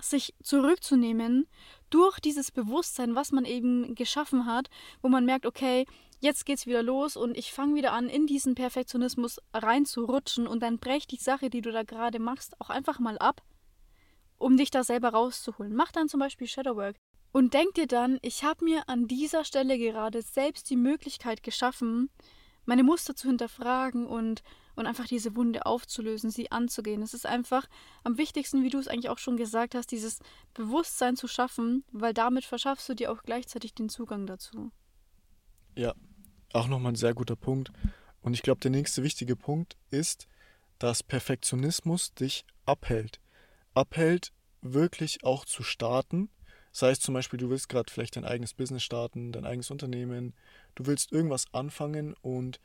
sich 0.00 0.34
zurückzunehmen 0.42 1.46
durch 1.90 2.20
dieses 2.20 2.52
Bewusstsein, 2.52 3.14
was 3.14 3.32
man 3.32 3.44
eben 3.44 3.94
geschaffen 3.94 4.46
hat, 4.46 4.70
wo 5.02 5.08
man 5.08 5.24
merkt, 5.24 5.46
okay, 5.46 5.86
jetzt 6.20 6.46
geht's 6.46 6.66
wieder 6.66 6.82
los 6.82 7.16
und 7.16 7.36
ich 7.36 7.52
fange 7.52 7.74
wieder 7.74 7.92
an, 7.92 8.08
in 8.08 8.26
diesen 8.26 8.54
Perfektionismus 8.54 9.40
reinzurutschen 9.52 10.46
und 10.46 10.62
dann 10.62 10.78
brech 10.78 11.06
die 11.06 11.16
Sache, 11.16 11.50
die 11.50 11.60
du 11.60 11.72
da 11.72 11.82
gerade 11.82 12.18
machst, 12.18 12.60
auch 12.60 12.70
einfach 12.70 12.98
mal 12.98 13.18
ab, 13.18 13.42
um 14.38 14.56
dich 14.56 14.70
da 14.70 14.84
selber 14.84 15.10
rauszuholen. 15.10 15.74
Mach 15.74 15.92
dann 15.92 16.08
zum 16.08 16.20
Beispiel 16.20 16.46
Shadowwork 16.46 16.96
und 17.32 17.54
denk 17.54 17.74
dir 17.74 17.86
dann, 17.86 18.18
ich 18.22 18.44
habe 18.44 18.64
mir 18.64 18.88
an 18.88 19.08
dieser 19.08 19.44
Stelle 19.44 19.78
gerade 19.78 20.22
selbst 20.22 20.70
die 20.70 20.76
Möglichkeit 20.76 21.42
geschaffen, 21.42 22.10
meine 22.66 22.84
Muster 22.84 23.16
zu 23.16 23.28
hinterfragen 23.28 24.06
und 24.06 24.42
und 24.80 24.86
einfach 24.86 25.06
diese 25.06 25.36
Wunde 25.36 25.66
aufzulösen, 25.66 26.30
sie 26.30 26.50
anzugehen. 26.50 27.02
Es 27.02 27.12
ist 27.12 27.26
einfach 27.26 27.68
am 28.02 28.16
wichtigsten, 28.16 28.62
wie 28.62 28.70
du 28.70 28.78
es 28.78 28.88
eigentlich 28.88 29.10
auch 29.10 29.18
schon 29.18 29.36
gesagt 29.36 29.74
hast, 29.74 29.90
dieses 29.92 30.20
Bewusstsein 30.54 31.16
zu 31.16 31.28
schaffen, 31.28 31.84
weil 31.92 32.14
damit 32.14 32.44
verschaffst 32.44 32.88
du 32.88 32.94
dir 32.94 33.12
auch 33.12 33.22
gleichzeitig 33.22 33.74
den 33.74 33.90
Zugang 33.90 34.26
dazu. 34.26 34.72
Ja, 35.76 35.94
auch 36.52 36.68
nochmal 36.68 36.92
ein 36.92 36.96
sehr 36.96 37.14
guter 37.14 37.36
Punkt. 37.36 37.70
Und 38.22 38.34
ich 38.34 38.42
glaube, 38.42 38.60
der 38.60 38.70
nächste 38.70 39.02
wichtige 39.02 39.36
Punkt 39.36 39.76
ist, 39.90 40.26
dass 40.78 41.02
Perfektionismus 41.02 42.14
dich 42.14 42.44
abhält. 42.64 43.20
Abhält, 43.74 44.32
wirklich 44.62 45.24
auch 45.24 45.44
zu 45.44 45.62
starten. 45.62 46.28
Sei 46.72 46.90
es 46.90 47.00
zum 47.00 47.14
Beispiel, 47.14 47.38
du 47.38 47.50
willst 47.50 47.68
gerade 47.68 47.90
vielleicht 47.90 48.16
dein 48.16 48.24
eigenes 48.24 48.54
Business 48.54 48.82
starten, 48.82 49.32
dein 49.32 49.46
eigenes 49.46 49.70
Unternehmen, 49.70 50.34
du 50.74 50.86
willst 50.86 51.12
irgendwas 51.12 51.46
anfangen 51.52 52.14
und 52.22 52.60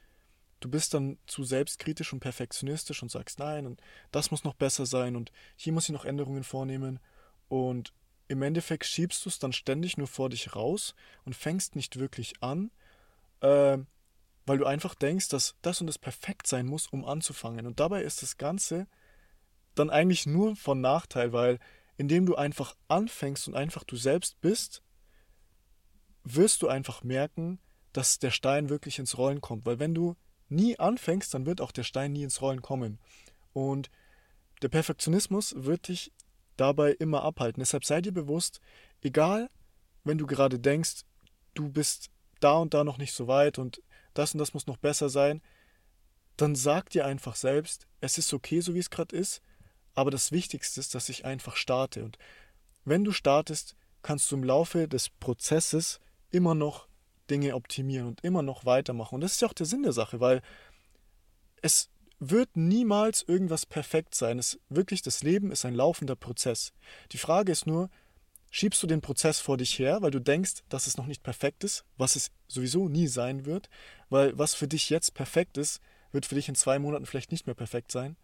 du 0.60 0.70
bist 0.70 0.94
dann 0.94 1.18
zu 1.28 1.44
selbstkritisch 1.44 2.14
und 2.14 2.20
perfektionistisch 2.20 3.02
und 3.02 3.12
sagst, 3.12 3.40
nein, 3.40 3.66
und 3.66 3.82
das 4.12 4.32
muss 4.32 4.44
noch 4.44 4.54
besser 4.54 4.86
sein 4.86 5.16
und 5.16 5.32
hier 5.56 5.74
muss 5.74 5.86
ich 5.86 5.94
noch 5.94 6.06
Änderungen 6.06 6.44
vornehmen. 6.44 7.00
Und 7.48 7.94
im 8.28 8.42
Endeffekt 8.42 8.86
schiebst 8.86 9.26
du 9.26 9.30
es 9.30 9.40
dann 9.40 9.54
ständig 9.54 9.98
nur 9.98 10.08
vor 10.08 10.30
dich 10.30 10.56
raus 10.56 10.96
und 11.26 11.36
fängst 11.36 11.76
nicht 11.76 12.00
wirklich 12.00 12.34
an, 12.42 12.72
äh, 13.46 13.78
weil 14.48 14.58
du 14.58 14.66
einfach 14.66 14.96
denkst, 14.96 15.30
dass 15.30 15.56
das 15.62 15.82
und 15.82 15.88
das 15.88 16.00
perfekt 16.00 16.48
sein 16.48 16.66
muss, 16.66 16.88
um 16.88 17.06
anzufangen. 17.06 17.66
Und 17.66 17.80
dabei 17.80 18.02
ist 18.04 18.22
das 18.22 18.38
Ganze 18.38 18.88
dann 19.76 19.90
eigentlich 19.90 20.26
nur 20.26 20.56
von 20.56 20.82
Nachteil, 20.82 21.34
weil 21.34 21.60
indem 21.98 22.26
du 22.26 22.36
einfach 22.36 22.76
anfängst 22.88 23.48
und 23.48 23.56
einfach 23.56 23.84
du 23.84 23.96
selbst 23.96 24.40
bist, 24.42 24.82
wirst 26.24 26.62
du 26.62 26.68
einfach 26.68 27.04
merken, 27.04 27.60
dass 27.94 28.20
der 28.20 28.32
Stein 28.32 28.70
wirklich 28.70 29.00
ins 29.00 29.18
Rollen 29.18 29.42
kommt. 29.42 29.66
Weil 29.66 29.80
wenn 29.80 29.94
du 29.94 30.16
nie 30.50 30.78
anfängst, 30.78 31.34
dann 31.34 31.46
wird 31.46 31.62
auch 31.62 31.72
der 31.72 31.84
Stein 31.84 32.14
nie 32.14 32.24
ins 32.24 32.42
Rollen 32.42 32.62
kommen. 32.62 33.00
Und 33.54 33.90
der 34.62 34.70
Perfektionismus 34.70 35.54
wird 35.58 35.88
dich 35.88 36.12
dabei 36.58 36.92
immer 36.92 37.24
abhalten. 37.24 37.62
Deshalb 37.62 37.86
sei 37.86 38.02
dir 38.02 38.12
bewusst, 38.12 38.60
egal, 39.02 39.50
wenn 40.04 40.18
du 40.18 40.26
gerade 40.26 40.60
denkst, 40.60 41.04
du 41.54 41.70
bist 41.70 42.10
da 42.46 42.58
und 42.58 42.74
da 42.76 42.84
noch 42.84 43.00
nicht 43.00 43.14
so 43.14 43.28
weit 43.28 43.58
und 43.58 43.82
das 44.14 44.34
und 44.34 44.38
das 44.38 44.54
muss 44.54 44.68
noch 44.68 44.78
besser 44.78 45.10
sein, 45.10 45.42
dann 46.38 46.56
sag 46.56 46.90
dir 46.92 47.06
einfach 47.06 47.36
selbst, 47.36 47.88
es 48.02 48.18
ist 48.18 48.34
okay, 48.34 48.62
so 48.62 48.76
wie 48.76 48.80
es 48.80 48.92
gerade 48.92 49.16
ist, 49.16 49.42
aber 49.96 50.12
das 50.12 50.32
Wichtigste 50.32 50.80
ist, 50.80 50.94
dass 50.94 51.10
ich 51.10 51.26
einfach 51.26 51.56
starte. 51.56 52.04
Und 52.04 52.18
wenn 52.84 53.04
du 53.04 53.12
startest, 53.12 53.76
kannst 54.04 54.32
du 54.32 54.36
im 54.36 54.44
Laufe 54.44 54.88
des 54.88 55.10
Prozesses 55.10 56.00
immer 56.30 56.54
noch 56.54 56.88
Dinge 57.32 57.56
optimieren 57.56 58.08
und 58.08 58.24
immer 58.24 58.44
noch 58.44 58.66
weitermachen. 58.66 59.16
Und 59.16 59.22
das 59.22 59.34
ist 59.34 59.42
ja 59.42 59.48
auch 59.48 59.54
der 59.54 59.66
Sinn 59.66 59.82
der 59.82 59.94
Sache, 59.94 60.20
weil 60.20 60.44
es 61.64 61.90
wird 62.20 62.56
niemals 62.56 63.24
irgendwas 63.24 63.66
perfekt 63.66 64.14
sein. 64.14 64.38
Es 64.38 64.60
wirklich 64.70 65.02
das 65.02 65.24
Leben 65.24 65.52
ist 65.52 65.66
ein 65.66 65.74
laufender 65.74 66.16
Prozess. 66.16 66.74
Die 67.12 67.18
Frage 67.18 67.52
ist 67.52 67.66
nur, 67.66 67.90
schiebst 68.56 68.82
du 68.82 68.88
den 68.88 69.02
Prozess 69.02 69.42
vor 69.42 69.58
dich 69.58 69.78
her, 69.80 70.02
weil 70.02 70.12
du 70.12 70.20
denkst, 70.20 70.64
dass 70.70 70.88
es 70.88 70.96
noch 70.96 71.08
nicht 71.08 71.24
perfekt 71.24 71.66
ist, 71.66 71.84
was 71.98 72.16
es 72.16 72.32
sowieso 72.48 72.88
nie 72.88 73.08
sein 73.08 73.44
wird, 73.44 73.70
weil 74.08 74.38
was 74.38 74.56
für 74.56 74.66
dich 74.66 74.90
jetzt 74.90 75.14
perfekt 75.14 75.58
ist, 75.58 75.82
wird 76.14 76.26
für 76.26 76.36
dich 76.36 76.48
in 76.48 76.56
zwei 76.56 76.80
Monaten 76.80 77.06
vielleicht 77.06 77.34
nicht 77.34 77.48
mehr 77.48 77.54
perfekt 77.54 77.92
sein. 77.92 78.16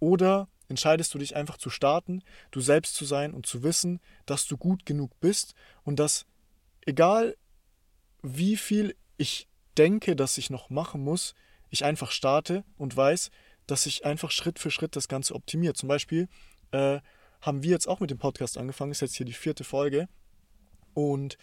Oder 0.00 0.48
entscheidest 0.66 1.14
du 1.14 1.18
dich 1.18 1.36
einfach 1.36 1.56
zu 1.56 1.70
starten, 1.70 2.24
du 2.50 2.60
selbst 2.60 2.96
zu 2.96 3.04
sein 3.04 3.32
und 3.32 3.46
zu 3.46 3.62
wissen, 3.62 4.00
dass 4.26 4.44
du 4.48 4.56
gut 4.56 4.84
genug 4.84 5.12
bist 5.20 5.54
und 5.84 6.00
dass 6.00 6.26
egal 6.84 7.36
wie 8.22 8.56
viel 8.56 8.96
ich 9.18 9.46
denke, 9.76 10.16
dass 10.16 10.36
ich 10.36 10.50
noch 10.50 10.68
machen 10.68 11.04
muss, 11.04 11.36
ich 11.70 11.84
einfach 11.84 12.10
starte 12.10 12.64
und 12.76 12.96
weiß, 12.96 13.30
dass 13.68 13.86
ich 13.86 14.04
einfach 14.04 14.32
Schritt 14.32 14.58
für 14.58 14.72
Schritt 14.72 14.96
das 14.96 15.06
Ganze 15.06 15.36
optimiert. 15.36 15.76
Zum 15.76 15.88
Beispiel 15.88 16.28
äh, 16.72 16.98
haben 17.40 17.62
wir 17.62 17.70
jetzt 17.70 17.88
auch 17.88 18.00
mit 18.00 18.10
dem 18.10 18.18
Podcast 18.18 18.58
angefangen, 18.58 18.92
ist 18.92 19.00
jetzt 19.00 19.16
hier 19.16 19.26
die 19.26 19.32
vierte 19.32 19.64
Folge. 19.64 20.08
Und 20.94 21.38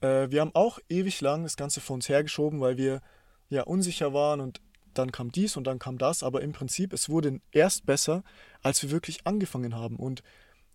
äh, 0.00 0.30
wir 0.30 0.40
haben 0.40 0.54
auch 0.54 0.78
ewig 0.88 1.20
lang 1.20 1.42
das 1.42 1.56
Ganze 1.56 1.80
vor 1.80 1.94
uns 1.94 2.08
hergeschoben, 2.08 2.60
weil 2.60 2.76
wir 2.76 3.00
ja 3.48 3.62
unsicher 3.62 4.12
waren 4.12 4.40
und 4.40 4.60
dann 4.94 5.12
kam 5.12 5.30
dies 5.30 5.56
und 5.56 5.64
dann 5.64 5.78
kam 5.78 5.98
das. 5.98 6.22
Aber 6.22 6.42
im 6.42 6.52
Prinzip, 6.52 6.92
es 6.92 7.08
wurde 7.08 7.40
erst 7.52 7.86
besser, 7.86 8.22
als 8.62 8.82
wir 8.82 8.90
wirklich 8.90 9.26
angefangen 9.26 9.74
haben. 9.74 9.96
Und 9.96 10.22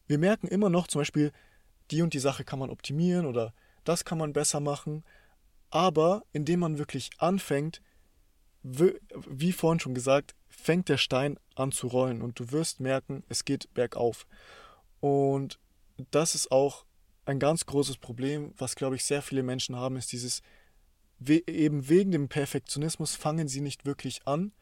wir 0.08 0.18
merken 0.18 0.48
immer 0.48 0.70
noch, 0.70 0.88
zum 0.88 1.02
Beispiel, 1.02 1.32
die 1.92 2.02
und 2.02 2.14
die 2.14 2.20
Sache 2.20 2.44
kann 2.44 2.60
man 2.60 2.70
optimieren 2.70 3.26
oder 3.26 3.54
das 3.84 4.06
kann 4.06 4.18
man 4.18 4.34
besser 4.34 4.60
machen. 4.60 5.04
Aber 5.70 6.24
indem 6.32 6.62
man 6.62 6.78
wirklich 6.78 7.10
anfängt, 7.18 7.82
wie 8.64 9.52
vorhin 9.52 9.80
schon 9.80 9.94
gesagt, 9.94 10.34
fängt 10.56 10.90
der 10.90 10.98
Stein 10.98 11.38
an 11.56 11.72
zu 11.72 11.88
rollen 11.88 12.22
und 12.22 12.40
du 12.40 12.52
wirst 12.52 12.80
merken, 12.80 13.24
es 13.30 13.46
geht 13.46 13.74
bergauf. 13.74 14.26
Und 15.00 15.60
das 16.12 16.36
ist 16.36 16.52
auch 16.52 16.86
ein 17.26 17.40
ganz 17.40 17.66
großes 17.66 17.98
Problem, 17.98 18.54
was, 18.58 18.76
glaube 18.76 18.96
ich, 18.96 19.04
sehr 19.04 19.22
viele 19.22 19.44
Menschen 19.44 19.76
haben, 19.76 19.98
ist 19.98 20.12
dieses, 20.12 20.42
eben 21.28 21.90
wegen 21.90 22.12
dem 22.12 22.30
Perfektionismus 22.30 23.16
fangen 23.16 23.48
sie 23.48 23.62
nicht 23.62 23.86
wirklich 23.86 24.28
an. 24.28 24.54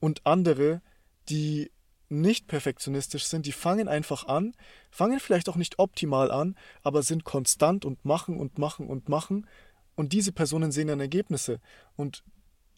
Und 0.00 0.26
andere, 0.26 0.82
die 1.28 1.70
nicht 2.08 2.46
perfektionistisch 2.46 3.24
sind, 3.24 3.46
die 3.46 3.52
fangen 3.52 3.88
einfach 3.88 4.26
an, 4.26 4.54
fangen 4.90 5.20
vielleicht 5.20 5.48
auch 5.48 5.56
nicht 5.56 5.78
optimal 5.78 6.30
an, 6.30 6.56
aber 6.82 7.02
sind 7.02 7.24
konstant 7.24 7.84
und 7.84 8.04
machen 8.04 8.38
und 8.38 8.58
machen 8.58 8.88
und 8.88 9.08
machen. 9.08 9.46
Und 9.94 10.12
diese 10.12 10.32
Personen 10.32 10.72
sehen 10.72 10.88
dann 10.88 11.00
Ergebnisse. 11.00 11.60
Und 11.96 12.24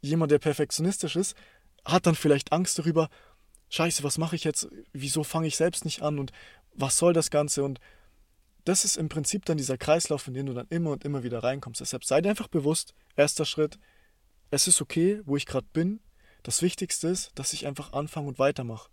jemand, 0.01 0.33
der 0.33 0.39
perfektionistisch 0.39 1.17
ist, 1.17 1.37
hat 1.85 2.07
dann 2.07 2.15
vielleicht 2.15 2.53
Angst 2.53 2.79
darüber, 2.79 3.09
scheiße, 3.69 4.03
was 4.03 4.19
mache 4.19 4.37
ich 4.37 4.45
jetzt, 4.45 4.69
wieso 4.93 5.25
fange 5.25 5.47
ich 5.47 5.57
selbst 5.57 5.85
nicht 5.85 6.03
an 6.03 6.19
und 6.19 6.33
was 6.75 6.99
soll 6.99 7.13
das 7.13 7.31
Ganze 7.31 7.65
und 7.65 7.81
das 8.65 8.85
ist 8.85 8.97
im 8.97 9.09
Prinzip 9.09 9.45
dann 9.47 9.57
dieser 9.57 9.79
Kreislauf, 9.79 10.27
in 10.29 10.35
den 10.35 10.47
du 10.47 10.53
dann 10.53 10.67
immer 10.69 10.91
und 10.91 11.05
immer 11.05 11.23
wieder 11.23 11.43
reinkommst. 11.43 11.81
Deshalb 11.81 12.05
sei 12.05 12.21
dir 12.21 12.31
einfach 12.31 12.49
bewusst, 12.49 12.95
erster 13.17 13.45
Schritt, 13.45 13.79
es 14.51 14.67
ist 14.67 14.81
okay, 14.83 15.23
wo 15.25 15.37
ich 15.37 15.47
gerade 15.47 15.67
bin. 15.73 16.01
Das 16.43 16.63
Wichtigste 16.63 17.09
ist, 17.09 17.31
dass 17.35 17.53
ich 17.53 17.67
einfach 17.67 17.93
anfange 17.93 18.29
und 18.29 18.39
weitermache. 18.39 18.91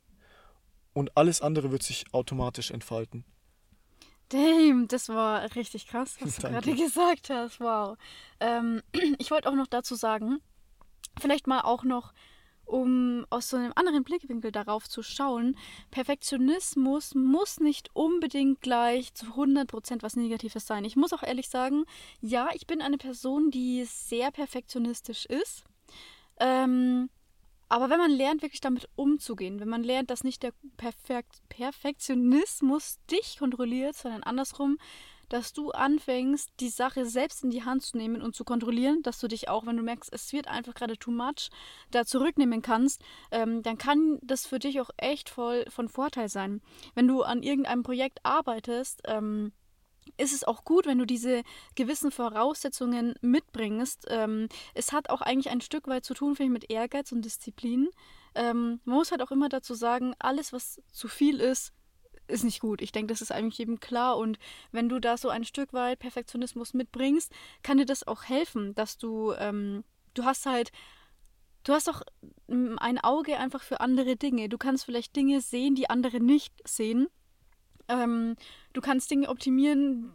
Und 0.94 1.16
alles 1.16 1.42
andere 1.42 1.72
wird 1.72 1.84
sich 1.84 2.06
automatisch 2.14 2.72
entfalten. 2.72 3.26
Damn, 4.30 4.88
das 4.88 5.10
war 5.10 5.56
richtig 5.56 5.88
krass, 5.88 6.18
was 6.20 6.36
du 6.36 6.42
gerade 6.50 6.76
gesagt 6.76 7.30
hast. 7.30 7.60
Wow. 7.60 7.98
Ähm, 8.40 8.82
ich 9.20 9.32
wollte 9.32 9.50
auch 9.50 9.56
noch 9.56 9.68
dazu 9.68 9.96
sagen, 9.96 10.40
vielleicht 11.20 11.48
mal 11.48 11.62
auch 11.62 11.84
noch 11.84 12.14
um 12.68 13.26
aus 13.30 13.50
so 13.50 13.58
einem 13.58 13.72
anderen 13.76 14.04
Blickwinkel 14.04 14.52
darauf 14.52 14.88
zu 14.90 15.02
schauen, 15.02 15.58
Perfektionismus 15.90 17.16
muss 17.16 17.60
nicht 17.60 17.90
unbedingt 17.94 18.62
gleich 18.62 19.14
zu 19.14 19.26
100% 19.28 20.04
was 20.04 20.16
Negatives 20.16 20.68
sein. 20.68 20.86
Ich 20.86 20.96
muss 20.96 21.14
auch 21.14 21.24
ehrlich 21.24 21.50
sagen, 21.50 21.86
ja, 22.22 22.50
ich 22.54 22.68
bin 22.68 22.82
eine 22.82 22.98
Person, 22.98 23.52
die 23.52 23.86
sehr 23.86 24.32
perfektionistisch 24.32 25.26
ist. 25.26 25.64
Ähm, 26.40 27.10
aber 27.70 27.90
wenn 27.90 28.00
man 28.00 28.12
lernt, 28.12 28.42
wirklich 28.42 28.62
damit 28.62 28.88
umzugehen, 28.96 29.60
wenn 29.60 29.70
man 29.70 29.84
lernt, 29.84 30.10
dass 30.10 30.24
nicht 30.24 30.44
der 30.44 30.54
Perfekt 30.78 31.42
Perfektionismus 31.50 32.98
dich 33.12 33.38
kontrolliert, 33.40 33.96
sondern 33.96 34.24
andersrum, 34.24 34.78
dass 35.30 35.54
du 35.54 35.72
anfängst, 35.72 36.50
die 36.60 36.70
Sache 36.70 37.06
selbst 37.06 37.44
in 37.44 37.50
die 37.50 37.64
Hand 37.64 37.84
zu 37.84 37.98
nehmen 37.98 38.22
und 38.22 38.36
zu 38.36 38.44
kontrollieren, 38.44 39.02
dass 39.04 39.20
du 39.20 39.28
dich 39.28 39.50
auch, 39.50 39.66
wenn 39.66 39.78
du 39.78 39.84
merkst, 39.84 40.12
es 40.14 40.32
wird 40.34 40.48
einfach 40.48 40.74
gerade 40.74 40.98
too 40.98 41.12
much, 41.12 41.50
da 41.92 42.06
zurücknehmen 42.06 42.62
kannst, 42.62 43.02
ähm, 43.32 43.64
dann 43.64 43.78
kann 43.78 44.20
das 44.22 44.46
für 44.46 44.60
dich 44.60 44.80
auch 44.82 44.90
echt 44.98 45.30
voll 45.30 45.66
von 45.70 45.90
Vorteil 45.90 46.30
sein. 46.30 46.62
Wenn 46.96 47.08
du 47.08 47.24
an 47.24 47.44
irgendeinem 47.44 47.84
Projekt 47.84 48.20
arbeitest, 48.24 49.02
ähm, 49.06 49.52
ist 50.16 50.34
es 50.34 50.44
auch 50.46 50.64
gut, 50.64 50.86
wenn 50.86 50.98
du 50.98 51.06
diese 51.06 51.44
gewissen 51.76 52.12
Voraussetzungen 52.12 53.16
mitbringst. 53.22 54.06
Ähm, 54.10 54.48
es 54.74 54.94
hat 54.94 55.10
auch 55.10 55.22
eigentlich 55.22 55.50
ein 55.50 55.62
Stück 55.62 55.88
weit 55.88 56.06
zu 56.06 56.14
tun, 56.14 56.36
finde 56.36 56.58
ich, 56.58 56.62
mit 56.62 56.72
Ehrgeiz 56.72 57.12
und 57.12 57.24
Disziplin. 57.24 57.90
Ähm, 58.36 58.80
man 58.86 58.98
muss 58.98 59.12
halt 59.12 59.22
auch 59.22 59.32
immer 59.32 59.50
dazu 59.50 59.74
sagen, 59.74 60.16
alles, 60.20 60.54
was 60.54 60.82
zu 60.92 61.08
viel 61.08 61.42
ist, 61.42 61.74
ist 62.28 62.44
nicht 62.44 62.60
gut. 62.60 62.82
Ich 62.82 62.92
denke, 62.92 63.14
das 63.14 63.22
ist 63.22 63.32
eigentlich 63.32 63.58
jedem 63.58 63.80
klar. 63.80 64.18
Und 64.18 64.38
wenn 64.72 64.90
du 64.90 65.00
da 65.00 65.18
so 65.18 65.30
ein 65.30 65.44
Stück 65.44 65.74
weit 65.74 66.00
Perfektionismus 66.00 66.74
mitbringst, 66.74 67.32
kann 67.64 67.78
dir 67.78 67.86
das 67.86 68.06
auch 68.06 68.24
helfen, 68.24 68.76
dass 68.76 68.98
du, 68.98 69.34
ähm, 69.34 69.84
du 70.14 70.26
hast 70.26 70.46
halt, 70.46 70.72
du 71.64 71.74
hast 71.74 71.90
auch 71.90 72.02
mm, 72.48 72.78
ein 72.78 73.00
Auge 73.00 73.38
einfach 73.38 73.64
für 73.64 73.80
andere 73.80 74.16
Dinge. 74.16 74.50
Du 74.50 74.58
kannst 74.58 74.86
vielleicht 74.86 75.16
Dinge 75.16 75.42
sehen, 75.42 75.76
die 75.76 75.90
andere 75.90 76.20
nicht 76.20 76.54
sehen. 76.68 77.08
Ähm, 77.88 78.36
du 78.74 78.82
kannst 78.82 79.10
Dinge 79.10 79.30
optimieren, 79.30 80.12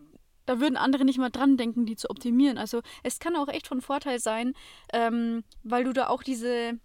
da 0.47 0.61
würden 0.61 0.77
andere 0.77 1.05
nicht 1.05 1.19
mal 1.19 1.31
dran 1.31 1.57
denken, 1.57 1.87
die 1.87 1.97
zu 1.97 2.11
optimieren. 2.11 2.59
Also 2.59 2.83
es 3.03 3.19
kann 3.19 3.37
auch 3.37 3.49
echt 3.49 3.67
von 3.67 3.81
Vorteil 3.81 4.19
sein, 4.19 4.55
ähm, 4.93 5.45
weil 5.63 5.85
du 5.85 5.93
da 5.93 6.09
auch 6.09 6.23
diese, 6.23 6.79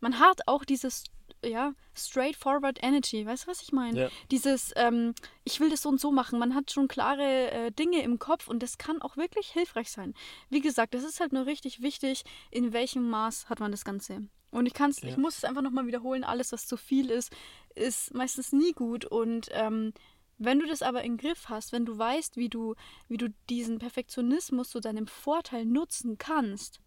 man 0.00 0.18
hat 0.18 0.46
auch 0.46 0.64
dieses 0.64 1.04
ja, 1.46 1.74
straightforward 1.94 2.78
Energy. 2.82 3.24
Weißt 3.26 3.44
du, 3.44 3.48
was 3.48 3.62
ich 3.62 3.72
meine? 3.72 3.98
Ja. 4.02 4.08
Dieses, 4.30 4.72
ähm, 4.76 5.14
ich 5.44 5.60
will 5.60 5.70
das 5.70 5.82
so 5.82 5.88
und 5.88 6.00
so 6.00 6.10
machen. 6.12 6.38
Man 6.38 6.54
hat 6.54 6.70
schon 6.70 6.88
klare 6.88 7.50
äh, 7.50 7.70
Dinge 7.72 8.02
im 8.02 8.18
Kopf 8.18 8.48
und 8.48 8.62
das 8.62 8.78
kann 8.78 9.00
auch 9.02 9.16
wirklich 9.16 9.48
hilfreich 9.52 9.90
sein. 9.90 10.14
Wie 10.50 10.60
gesagt, 10.60 10.94
das 10.94 11.04
ist 11.04 11.20
halt 11.20 11.32
nur 11.32 11.46
richtig 11.46 11.82
wichtig, 11.82 12.24
in 12.50 12.72
welchem 12.72 13.08
Maß 13.08 13.48
hat 13.48 13.60
man 13.60 13.70
das 13.70 13.84
Ganze. 13.84 14.28
Und 14.50 14.66
ich 14.66 14.74
kann's, 14.74 15.02
Ja. 15.02 15.08
ich 15.08 15.16
muss 15.16 15.38
es 15.38 15.44
einfach 15.44 15.62
nochmal 15.62 15.86
wiederholen, 15.86 16.24
alles, 16.24 16.52
was 16.52 16.66
zu 16.66 16.76
viel 16.76 17.10
ist, 17.10 17.32
ist 17.74 18.14
meistens 18.14 18.52
nie 18.52 18.72
gut. 18.72 19.04
Und 19.04 19.48
ähm, 19.52 19.92
wenn 20.38 20.58
du 20.60 20.66
das 20.66 20.82
aber 20.82 21.02
im 21.04 21.16
Griff 21.16 21.48
hast, 21.48 21.72
wenn 21.72 21.84
du 21.84 21.96
weißt, 21.98 22.36
wie 22.36 22.48
du, 22.48 22.74
wie 23.08 23.16
du 23.16 23.28
diesen 23.50 23.78
Perfektionismus 23.78 24.70
zu 24.70 24.80
deinem 24.80 25.06
Vorteil 25.06 25.64
nutzen 25.64 26.18
kannst, 26.18 26.80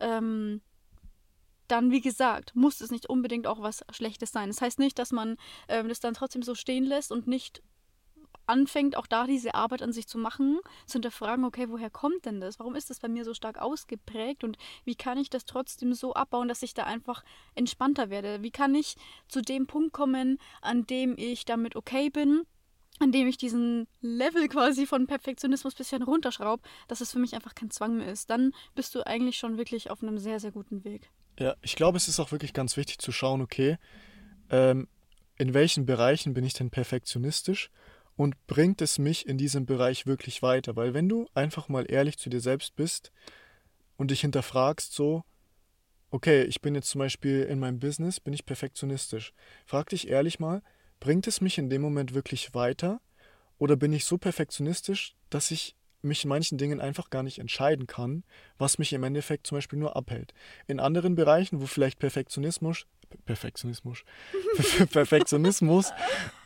ähm, 0.00 0.60
dann, 1.70 1.90
wie 1.90 2.00
gesagt, 2.00 2.54
muss 2.54 2.80
es 2.80 2.90
nicht 2.90 3.08
unbedingt 3.08 3.46
auch 3.46 3.62
was 3.62 3.84
Schlechtes 3.90 4.32
sein. 4.32 4.48
Das 4.48 4.60
heißt 4.60 4.78
nicht, 4.78 4.98
dass 4.98 5.12
man 5.12 5.36
ähm, 5.68 5.88
das 5.88 6.00
dann 6.00 6.14
trotzdem 6.14 6.42
so 6.42 6.54
stehen 6.54 6.84
lässt 6.84 7.12
und 7.12 7.26
nicht 7.26 7.62
anfängt, 8.46 8.96
auch 8.96 9.06
da 9.06 9.26
diese 9.26 9.54
Arbeit 9.54 9.80
an 9.80 9.92
sich 9.92 10.08
zu 10.08 10.18
machen, 10.18 10.58
zu 10.86 10.94
hinterfragen, 10.94 11.44
okay, 11.44 11.68
woher 11.68 11.88
kommt 11.88 12.26
denn 12.26 12.40
das? 12.40 12.58
Warum 12.58 12.74
ist 12.74 12.90
das 12.90 12.98
bei 12.98 13.08
mir 13.08 13.24
so 13.24 13.32
stark 13.32 13.58
ausgeprägt 13.58 14.42
und 14.42 14.58
wie 14.84 14.96
kann 14.96 15.18
ich 15.18 15.30
das 15.30 15.44
trotzdem 15.44 15.94
so 15.94 16.14
abbauen, 16.14 16.48
dass 16.48 16.62
ich 16.62 16.74
da 16.74 16.82
einfach 16.82 17.22
entspannter 17.54 18.10
werde? 18.10 18.42
Wie 18.42 18.50
kann 18.50 18.74
ich 18.74 18.96
zu 19.28 19.40
dem 19.40 19.66
Punkt 19.66 19.92
kommen, 19.92 20.38
an 20.62 20.84
dem 20.86 21.14
ich 21.16 21.44
damit 21.44 21.76
okay 21.76 22.10
bin? 22.10 22.42
an 23.02 23.12
dem 23.12 23.26
ich 23.26 23.38
diesen 23.38 23.88
Level 24.02 24.46
quasi 24.48 24.84
von 24.84 25.06
Perfektionismus 25.06 25.72
ein 25.72 25.78
bisschen 25.78 26.02
runterschraube, 26.02 26.62
dass 26.86 27.00
es 27.00 27.12
für 27.12 27.18
mich 27.18 27.34
einfach 27.34 27.54
kein 27.54 27.70
Zwang 27.70 27.96
mehr 27.96 28.12
ist. 28.12 28.28
Dann 28.28 28.52
bist 28.74 28.94
du 28.94 29.06
eigentlich 29.06 29.38
schon 29.38 29.56
wirklich 29.56 29.90
auf 29.90 30.02
einem 30.02 30.18
sehr, 30.18 30.38
sehr 30.38 30.52
guten 30.52 30.84
Weg. 30.84 31.10
Ja, 31.40 31.56
ich 31.62 31.74
glaube, 31.74 31.96
es 31.96 32.06
ist 32.06 32.20
auch 32.20 32.32
wirklich 32.32 32.52
ganz 32.52 32.76
wichtig 32.76 32.98
zu 32.98 33.12
schauen, 33.12 33.40
okay, 33.40 33.78
ähm, 34.50 34.88
in 35.38 35.54
welchen 35.54 35.86
Bereichen 35.86 36.34
bin 36.34 36.44
ich 36.44 36.52
denn 36.52 36.68
perfektionistisch 36.68 37.70
und 38.14 38.46
bringt 38.46 38.82
es 38.82 38.98
mich 38.98 39.26
in 39.26 39.38
diesem 39.38 39.64
Bereich 39.64 40.04
wirklich 40.04 40.42
weiter? 40.42 40.76
Weil 40.76 40.92
wenn 40.92 41.08
du 41.08 41.28
einfach 41.32 41.70
mal 41.70 41.90
ehrlich 41.90 42.18
zu 42.18 42.28
dir 42.28 42.42
selbst 42.42 42.76
bist 42.76 43.10
und 43.96 44.10
dich 44.10 44.20
hinterfragst, 44.20 44.92
so, 44.92 45.24
okay, 46.10 46.42
ich 46.42 46.60
bin 46.60 46.74
jetzt 46.74 46.90
zum 46.90 46.98
Beispiel 46.98 47.44
in 47.44 47.58
meinem 47.58 47.78
Business, 47.78 48.20
bin 48.20 48.34
ich 48.34 48.44
perfektionistisch. 48.44 49.32
Frag 49.64 49.88
dich 49.88 50.08
ehrlich 50.08 50.40
mal, 50.40 50.62
bringt 51.00 51.26
es 51.26 51.40
mich 51.40 51.56
in 51.56 51.70
dem 51.70 51.80
Moment 51.80 52.12
wirklich 52.12 52.52
weiter 52.52 53.00
oder 53.56 53.76
bin 53.76 53.94
ich 53.94 54.04
so 54.04 54.18
perfektionistisch, 54.18 55.16
dass 55.30 55.50
ich 55.50 55.74
mich 56.02 56.24
in 56.24 56.28
manchen 56.28 56.58
Dingen 56.58 56.80
einfach 56.80 57.10
gar 57.10 57.22
nicht 57.22 57.38
entscheiden 57.38 57.86
kann, 57.86 58.24
was 58.58 58.78
mich 58.78 58.92
im 58.92 59.02
Endeffekt 59.02 59.46
zum 59.46 59.58
Beispiel 59.58 59.78
nur 59.78 59.96
abhält. 59.96 60.32
In 60.66 60.80
anderen 60.80 61.14
Bereichen, 61.14 61.60
wo 61.60 61.66
vielleicht 61.66 61.98
Perfektionismus, 61.98 62.86
Perfektionismus, 63.26 64.04
Perfektionismus, 64.92 65.92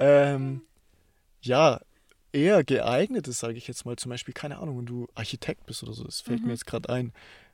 ähm, 0.00 0.62
ja, 1.42 1.80
eher 2.32 2.64
geeignet 2.64 3.28
ist, 3.28 3.38
sage 3.40 3.56
ich 3.58 3.68
jetzt 3.68 3.84
mal, 3.84 3.96
zum 3.96 4.10
Beispiel, 4.10 4.34
keine 4.34 4.58
Ahnung, 4.58 4.78
wenn 4.78 4.86
du 4.86 5.06
Architekt 5.14 5.66
bist 5.66 5.82
oder 5.82 5.92
so, 5.92 6.04
das 6.04 6.20
fällt 6.20 6.40
Mhm. 6.40 6.46
mir 6.46 6.52
jetzt 6.52 6.66
gerade 6.66 6.88
ein. 6.88 7.12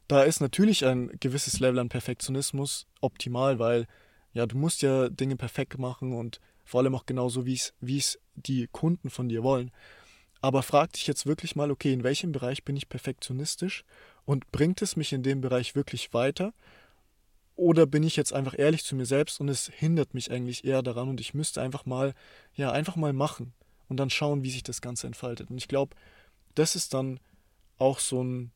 Da 0.09 0.23
ist 0.23 0.41
natürlich 0.41 0.85
ein 0.87 1.11
gewisses 1.21 1.61
Level 1.61 1.79
an 1.79 1.89
Perfektionismus 1.89 2.87
optimal, 3.01 3.59
weil 3.59 3.87
ja, 4.33 4.47
du 4.47 4.57
musst 4.57 4.83
ja 4.83 5.09
Dinge 5.09 5.37
perfekt 5.37 5.79
machen 5.79 6.13
und 6.13 6.41
vor 6.65 6.81
allem 6.81 6.95
auch 6.95 7.05
genauso, 7.05 7.47
wie 7.47 7.55
es, 7.55 7.75
wie 7.81 7.99
es 7.99 8.19
die 8.37 8.69
Kunden 8.69 9.11
von 9.11 9.29
dir 9.29 9.43
wollen. 9.43 9.73
Aber 10.41 10.63
frag 10.63 10.93
dich 10.95 11.07
jetzt 11.07 11.27
wirklich 11.27 11.55
mal, 11.55 11.71
okay, 11.71 11.93
in 11.93 12.03
welchem 12.03 12.33
Bereich 12.33 12.65
bin 12.65 12.77
ich 12.77 12.89
perfektionistisch 12.89 13.85
und 14.25 14.51
bringt 14.53 14.81
es 14.81 14.97
mich 14.97 15.13
in 15.13 15.23
dem 15.23 15.41
Bereich 15.41 15.75
wirklich 15.75 16.15
weiter? 16.15 16.55
Oder 17.57 17.87
bin 17.87 18.03
ich 18.03 18.17
jetzt 18.17 18.33
einfach 18.33 18.59
ehrlich 18.59 18.85
zu 18.85 18.97
mir 18.97 19.05
selbst 19.05 19.41
und 19.41 19.51
es 19.51 19.69
hindert 19.69 20.15
mich 20.15 20.31
eigentlich 20.31 20.65
eher 20.65 20.83
daran 20.83 21.11
und 21.11 21.21
ich 21.21 21.35
müsste 21.35 21.61
einfach 21.61 21.85
mal, 21.85 22.15
ja, 22.55 22.73
einfach 22.73 22.97
mal 22.97 23.13
machen 23.13 23.53
und 23.89 23.99
dann 23.99 24.09
schauen, 24.09 24.43
wie 24.43 24.51
sich 24.51 24.63
das 24.63 24.81
Ganze 24.81 25.07
entfaltet. 25.07 25.51
Und 25.51 25.59
ich 25.59 25.69
glaube, 25.69 25.95
das 26.55 26.75
ist 26.75 26.95
dann 26.95 27.21
auch 27.77 27.99
so 27.99 28.25
ein, 28.25 28.51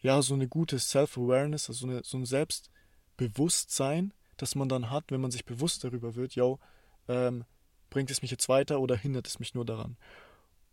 ja, 0.00 0.22
so 0.22 0.34
eine 0.34 0.46
gute 0.46 0.78
Self-Awareness, 0.78 1.68
also 1.68 1.86
so, 1.86 1.92
eine, 1.92 2.04
so 2.04 2.18
ein 2.18 2.24
Selbstbewusstsein, 2.24 4.14
das 4.36 4.54
man 4.54 4.68
dann 4.68 4.90
hat, 4.90 5.10
wenn 5.10 5.20
man 5.20 5.32
sich 5.32 5.44
bewusst 5.44 5.82
darüber 5.82 6.14
wird, 6.14 6.34
yo, 6.36 6.60
ähm, 7.08 7.44
bringt 7.90 8.10
es 8.10 8.22
mich 8.22 8.30
jetzt 8.30 8.48
weiter 8.48 8.78
oder 8.80 8.96
hindert 8.96 9.26
es 9.26 9.40
mich 9.40 9.54
nur 9.54 9.64
daran? 9.64 9.96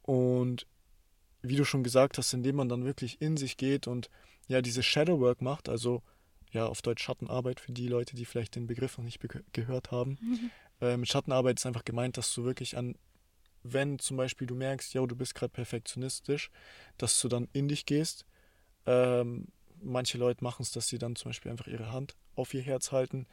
Und 0.03 0.67
wie 1.41 1.55
du 1.55 1.65
schon 1.65 1.83
gesagt 1.83 2.17
hast, 2.17 2.33
indem 2.33 2.55
man 2.57 2.69
dann 2.69 2.86
wirklich 2.86 3.22
in 3.22 3.36
sich 3.36 3.57
geht 3.57 3.88
und 3.88 4.10
ja, 4.48 4.62
diese 4.62 4.83
Shadowwork 4.83 5.41
macht, 5.41 5.67
also 5.67 6.03
ja, 6.51 6.67
auf 6.67 6.81
Deutsch 6.81 7.03
Schattenarbeit 7.03 7.60
für 7.60 7.72
die 7.72 7.87
Leute, 7.87 8.16
die 8.16 8.25
vielleicht 8.25 8.55
den 8.55 8.68
Begriff 8.68 8.98
noch 8.98 9.05
nicht 9.05 9.20
be- 9.20 9.44
gehört 9.53 9.92
haben. 9.92 10.18
Äh, 10.81 10.98
mit 10.98 11.09
Schattenarbeit 11.09 11.57
ist 11.59 11.66
einfach 11.66 11.83
gemeint, 11.83 12.18
dass 12.18 12.33
du 12.33 12.44
wirklich 12.44 12.77
an, 12.77 12.96
wenn 13.63 13.98
zum 14.00 14.18
Beispiel 14.18 14.46
du 14.46 14.55
merkst, 14.55 14.94
ja, 14.94 15.05
du 15.05 15.16
bist 15.16 15.35
gerade 15.35 15.51
perfektionistisch, 15.51 16.51
dass 16.98 17.20
du 17.22 17.27
dann 17.27 17.48
in 17.53 17.68
dich 17.68 17.85
gehst. 17.85 18.25
Ähm, 18.85 19.48
manche 19.81 20.18
Leute 20.18 20.44
machen 20.44 20.63
es, 20.63 20.72
dass 20.72 20.87
sie 20.87 20.98
dann 20.98 21.16
zum 21.16 21.29
Beispiel 21.29 21.51
einfach 21.51 21.68
ihre 21.68 21.92
Hand 21.92 22.16
auf 22.35 22.53
ihr 22.53 22.61
Herz 22.61 22.92
halten 22.92 23.25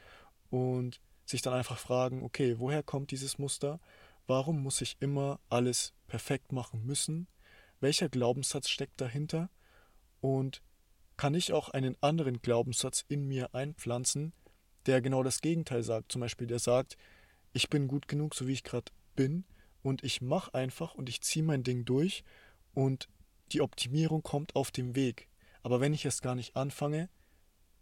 und 0.51 1.01
sich 1.27 1.43
dann 1.43 1.55
einfach 1.55 1.79
fragen, 1.79 2.23
okay, 2.23 2.57
woher 2.59 2.83
kommt 2.83 3.11
dieses 3.11 3.39
Muster? 3.39 3.81
Warum 4.27 4.63
muss 4.63 4.81
ich 4.81 4.97
immer 5.01 5.41
alles 5.49 5.93
perfekt 6.11 6.51
machen 6.53 6.85
müssen? 6.85 7.29
Welcher 7.79 8.09
Glaubenssatz 8.09 8.69
steckt 8.69 9.01
dahinter? 9.01 9.49
Und 10.21 10.61
kann 11.17 11.35
ich 11.35 11.53
auch 11.53 11.69
einen 11.69 11.97
anderen 12.03 12.43
Glaubenssatz 12.43 13.05
in 13.09 13.27
mir 13.27 13.55
einpflanzen, 13.55 14.33
der 14.87 15.01
genau 15.01 15.23
das 15.23 15.41
Gegenteil 15.41 15.85
sagt? 15.85 16.11
Zum 16.11 16.21
Beispiel, 16.21 16.49
der 16.49 16.59
sagt, 16.59 16.99
ich 17.53 17.71
bin 17.71 17.87
gut 17.87 18.09
genug, 18.09 18.35
so 18.35 18.49
wie 18.49 18.53
ich 18.53 18.65
gerade 18.65 18.93
bin, 19.15 19.45
und 19.83 20.05
ich 20.05 20.21
mache 20.21 20.53
einfach 20.53 20.95
und 20.95 21.09
ich 21.09 21.23
ziehe 21.23 21.45
mein 21.45 21.63
Ding 21.63 21.85
durch 21.85 22.25
und 22.75 23.09
die 23.53 23.63
Optimierung 23.63 24.23
kommt 24.23 24.57
auf 24.57 24.71
dem 24.71 24.95
Weg. 24.95 25.29
Aber 25.63 25.81
wenn 25.81 25.95
ich 25.95 26.05
es 26.05 26.21
gar 26.21 26.35
nicht 26.35 26.57
anfange, 26.57 27.09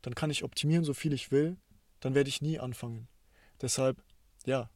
dann 0.02 0.14
kann 0.14 0.30
ich 0.30 0.44
optimieren, 0.44 0.84
so 0.84 0.94
viel 0.94 1.12
ich 1.12 1.32
will, 1.32 1.56
dann 2.00 2.14
werde 2.14 2.28
ich 2.28 2.42
nie 2.42 2.58
anfangen. 2.58 3.08
Deshalb, 3.60 4.00
ja, 4.46 4.70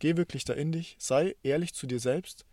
geh 0.00 0.16
wirklich 0.16 0.44
da 0.44 0.54
in 0.54 0.72
dich, 0.72 0.96
sei 0.98 1.36
ehrlich 1.42 1.74
zu 1.74 1.86
dir 1.86 2.00
selbst 2.00 2.44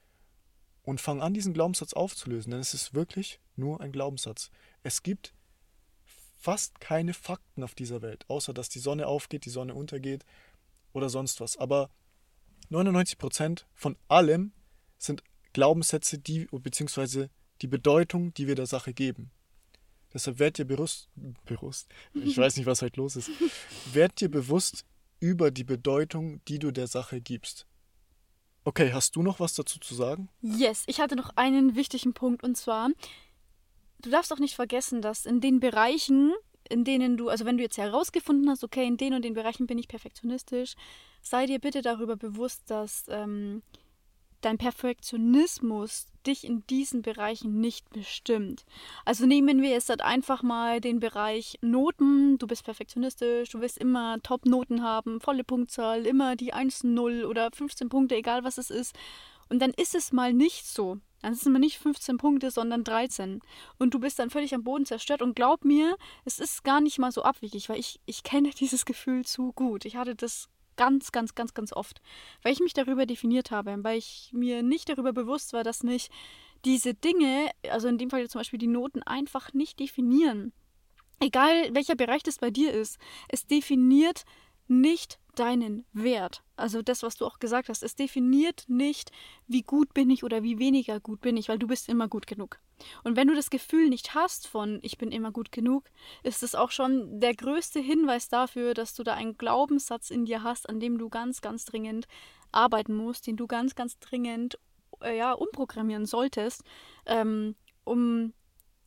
und 0.89 0.99
fang 0.99 1.21
an, 1.21 1.35
diesen 1.35 1.53
Glaubenssatz 1.53 1.93
aufzulösen, 1.93 2.49
denn 2.49 2.59
es 2.59 2.73
ist 2.73 2.95
wirklich 2.95 3.39
nur 3.55 3.79
ein 3.79 3.91
Glaubenssatz. 3.91 4.49
Es 4.81 5.03
gibt 5.03 5.35
fast 6.35 6.79
keine 6.79 7.13
Fakten 7.13 7.61
auf 7.63 7.75
dieser 7.75 8.01
Welt, 8.01 8.25
außer 8.27 8.55
dass 8.55 8.69
die 8.69 8.79
Sonne 8.79 9.05
aufgeht, 9.05 9.45
die 9.45 9.51
Sonne 9.51 9.75
untergeht 9.75 10.25
oder 10.91 11.09
sonst 11.09 11.41
was. 11.41 11.57
Aber 11.57 11.91
99% 12.71 13.65
von 13.75 13.97
allem 14.07 14.51
sind 14.97 15.23
Glaubenssätze, 15.53 16.17
die, 16.17 16.47
beziehungsweise 16.51 17.29
die 17.61 17.67
Bedeutung, 17.67 18.33
die 18.33 18.47
wir 18.47 18.55
der 18.55 18.65
Sache 18.65 18.91
geben. 18.91 19.29
Deshalb 20.11 20.39
werd 20.39 20.57
dir 20.57 20.65
bewusst, 20.65 21.07
bewusst, 21.45 21.87
ich 22.15 22.35
weiß 22.35 22.57
nicht, 22.57 22.65
was 22.65 22.81
heute 22.81 22.99
los 22.99 23.15
ist, 23.15 23.29
werd 23.93 24.19
dir 24.21 24.31
bewusst 24.31 24.85
über 25.19 25.51
die 25.51 25.65
Bedeutung, 25.65 26.43
die 26.45 26.57
du 26.57 26.71
der 26.71 26.87
Sache 26.87 27.21
gibst. 27.21 27.67
Okay, 28.69 28.93
hast 28.93 29.15
du 29.15 29.23
noch 29.23 29.39
was 29.39 29.55
dazu 29.55 29.79
zu 29.79 29.95
sagen? 29.95 30.29
Yes, 30.43 30.83
ich 30.85 30.99
hatte 30.99 31.15
noch 31.15 31.31
einen 31.35 31.75
wichtigen 31.75 32.13
Punkt 32.13 32.43
und 32.43 32.55
zwar, 32.55 32.89
du 34.03 34.11
darfst 34.11 34.31
auch 34.31 34.37
nicht 34.37 34.53
vergessen, 34.53 35.01
dass 35.01 35.25
in 35.25 35.41
den 35.41 35.59
Bereichen, 35.59 36.33
in 36.69 36.83
denen 36.83 37.17
du, 37.17 37.29
also 37.29 37.45
wenn 37.45 37.57
du 37.57 37.63
jetzt 37.63 37.79
herausgefunden 37.79 38.47
hast, 38.47 38.63
okay, 38.63 38.85
in 38.85 38.95
den 38.95 39.15
und 39.15 39.25
den 39.25 39.33
Bereichen 39.33 39.65
bin 39.65 39.79
ich 39.79 39.87
perfektionistisch, 39.87 40.75
sei 41.23 41.47
dir 41.47 41.57
bitte 41.57 41.81
darüber 41.81 42.15
bewusst, 42.15 42.69
dass 42.69 43.05
ähm, 43.09 43.63
dein 44.41 44.57
Perfektionismus 44.57 46.07
dich 46.25 46.43
in 46.43 46.65
diesen 46.67 47.01
Bereichen 47.01 47.59
nicht 47.59 47.89
bestimmt. 47.89 48.65
Also 49.05 49.25
nehmen 49.25 49.61
wir 49.61 49.69
jetzt 49.69 49.89
halt 49.89 50.01
einfach 50.01 50.43
mal 50.43 50.81
den 50.81 50.99
Bereich 50.99 51.57
Noten. 51.61 52.37
Du 52.37 52.47
bist 52.47 52.63
perfektionistisch, 52.65 53.49
du 53.49 53.61
willst 53.61 53.77
immer 53.77 54.21
Top-Noten 54.21 54.83
haben, 54.83 55.21
volle 55.21 55.43
Punktzahl, 55.43 56.05
immer 56.05 56.35
die 56.35 56.53
1, 56.53 56.83
0 56.83 57.25
oder 57.25 57.49
15 57.51 57.89
Punkte, 57.89 58.15
egal 58.15 58.43
was 58.43 58.57
es 58.57 58.69
ist. 58.69 58.95
Und 59.49 59.59
dann 59.59 59.71
ist 59.71 59.95
es 59.95 60.11
mal 60.11 60.33
nicht 60.33 60.67
so. 60.67 60.99
Dann 61.21 61.33
sind 61.33 61.47
es 61.47 61.51
mal 61.51 61.59
nicht 61.59 61.79
15 61.79 62.17
Punkte, 62.17 62.51
sondern 62.51 62.83
13. 62.83 63.41
Und 63.77 63.93
du 63.93 63.99
bist 63.99 64.19
dann 64.19 64.29
völlig 64.29 64.53
am 64.55 64.63
Boden 64.63 64.85
zerstört. 64.85 65.21
Und 65.21 65.35
glaub 65.35 65.65
mir, 65.65 65.97
es 66.23 66.39
ist 66.39 66.63
gar 66.63 66.79
nicht 66.81 66.99
mal 66.99 67.11
so 67.11 67.23
abwegig, 67.23 67.67
weil 67.67 67.79
ich, 67.79 67.99
ich 68.05 68.23
kenne 68.23 68.49
dieses 68.59 68.85
Gefühl 68.85 69.25
zu 69.25 69.51
gut. 69.53 69.85
Ich 69.85 69.95
hatte 69.95 70.15
das 70.15 70.49
ganz, 70.79 71.11
ganz, 71.11 71.35
ganz, 71.35 71.53
ganz 71.53 71.73
oft, 71.73 72.01
weil 72.41 72.53
ich 72.53 72.61
mich 72.61 72.73
darüber 72.73 73.05
definiert 73.05 73.51
habe, 73.51 73.75
weil 73.83 73.97
ich 73.97 74.29
mir 74.31 74.63
nicht 74.63 74.87
darüber 74.87 75.11
bewusst 75.11 75.51
war, 75.51 75.65
dass 75.65 75.83
mich 75.83 76.09
diese 76.63 76.93
Dinge, 76.93 77.51
also 77.69 77.89
in 77.89 77.97
dem 77.97 78.09
Fall 78.09 78.25
zum 78.29 78.39
Beispiel 78.39 78.59
die 78.59 78.67
Noten, 78.67 79.03
einfach 79.03 79.53
nicht 79.53 79.77
definieren. 79.81 80.53
Egal 81.19 81.75
welcher 81.75 81.95
Bereich 81.95 82.23
das 82.23 82.37
bei 82.37 82.49
dir 82.49 82.71
ist, 82.71 82.97
es 83.27 83.45
definiert 83.45 84.23
nicht 84.69 85.19
deinen 85.39 85.85
Wert. 85.93 86.43
Also 86.55 86.81
das, 86.81 87.03
was 87.03 87.15
du 87.15 87.25
auch 87.25 87.39
gesagt 87.39 87.69
hast, 87.69 87.83
es 87.83 87.95
definiert 87.95 88.65
nicht, 88.67 89.11
wie 89.47 89.61
gut 89.61 89.93
bin 89.93 90.09
ich 90.09 90.23
oder 90.23 90.43
wie 90.43 90.59
weniger 90.59 90.99
gut 90.99 91.21
bin 91.21 91.37
ich, 91.37 91.49
weil 91.49 91.59
du 91.59 91.67
bist 91.67 91.87
immer 91.87 92.07
gut 92.07 92.27
genug. 92.27 92.59
Und 93.03 93.15
wenn 93.15 93.27
du 93.27 93.35
das 93.35 93.49
Gefühl 93.49 93.89
nicht 93.89 94.15
hast 94.15 94.47
von 94.47 94.79
ich 94.81 94.97
bin 94.97 95.11
immer 95.11 95.31
gut 95.31 95.51
genug, 95.51 95.85
ist 96.23 96.43
es 96.43 96.55
auch 96.55 96.71
schon 96.71 97.19
der 97.19 97.33
größte 97.33 97.79
Hinweis 97.79 98.29
dafür, 98.29 98.73
dass 98.73 98.93
du 98.93 99.03
da 99.03 99.13
einen 99.13 99.37
Glaubenssatz 99.37 100.09
in 100.09 100.25
dir 100.25 100.43
hast, 100.43 100.67
an 100.67 100.79
dem 100.79 100.97
du 100.97 101.09
ganz, 101.09 101.41
ganz 101.41 101.65
dringend 101.65 102.07
arbeiten 102.51 102.95
musst, 102.95 103.27
den 103.27 103.37
du 103.37 103.47
ganz, 103.47 103.75
ganz 103.75 103.99
dringend 103.99 104.57
äh, 105.01 105.17
ja, 105.17 105.33
umprogrammieren 105.33 106.05
solltest, 106.05 106.63
ähm, 107.05 107.55
um 107.83 108.33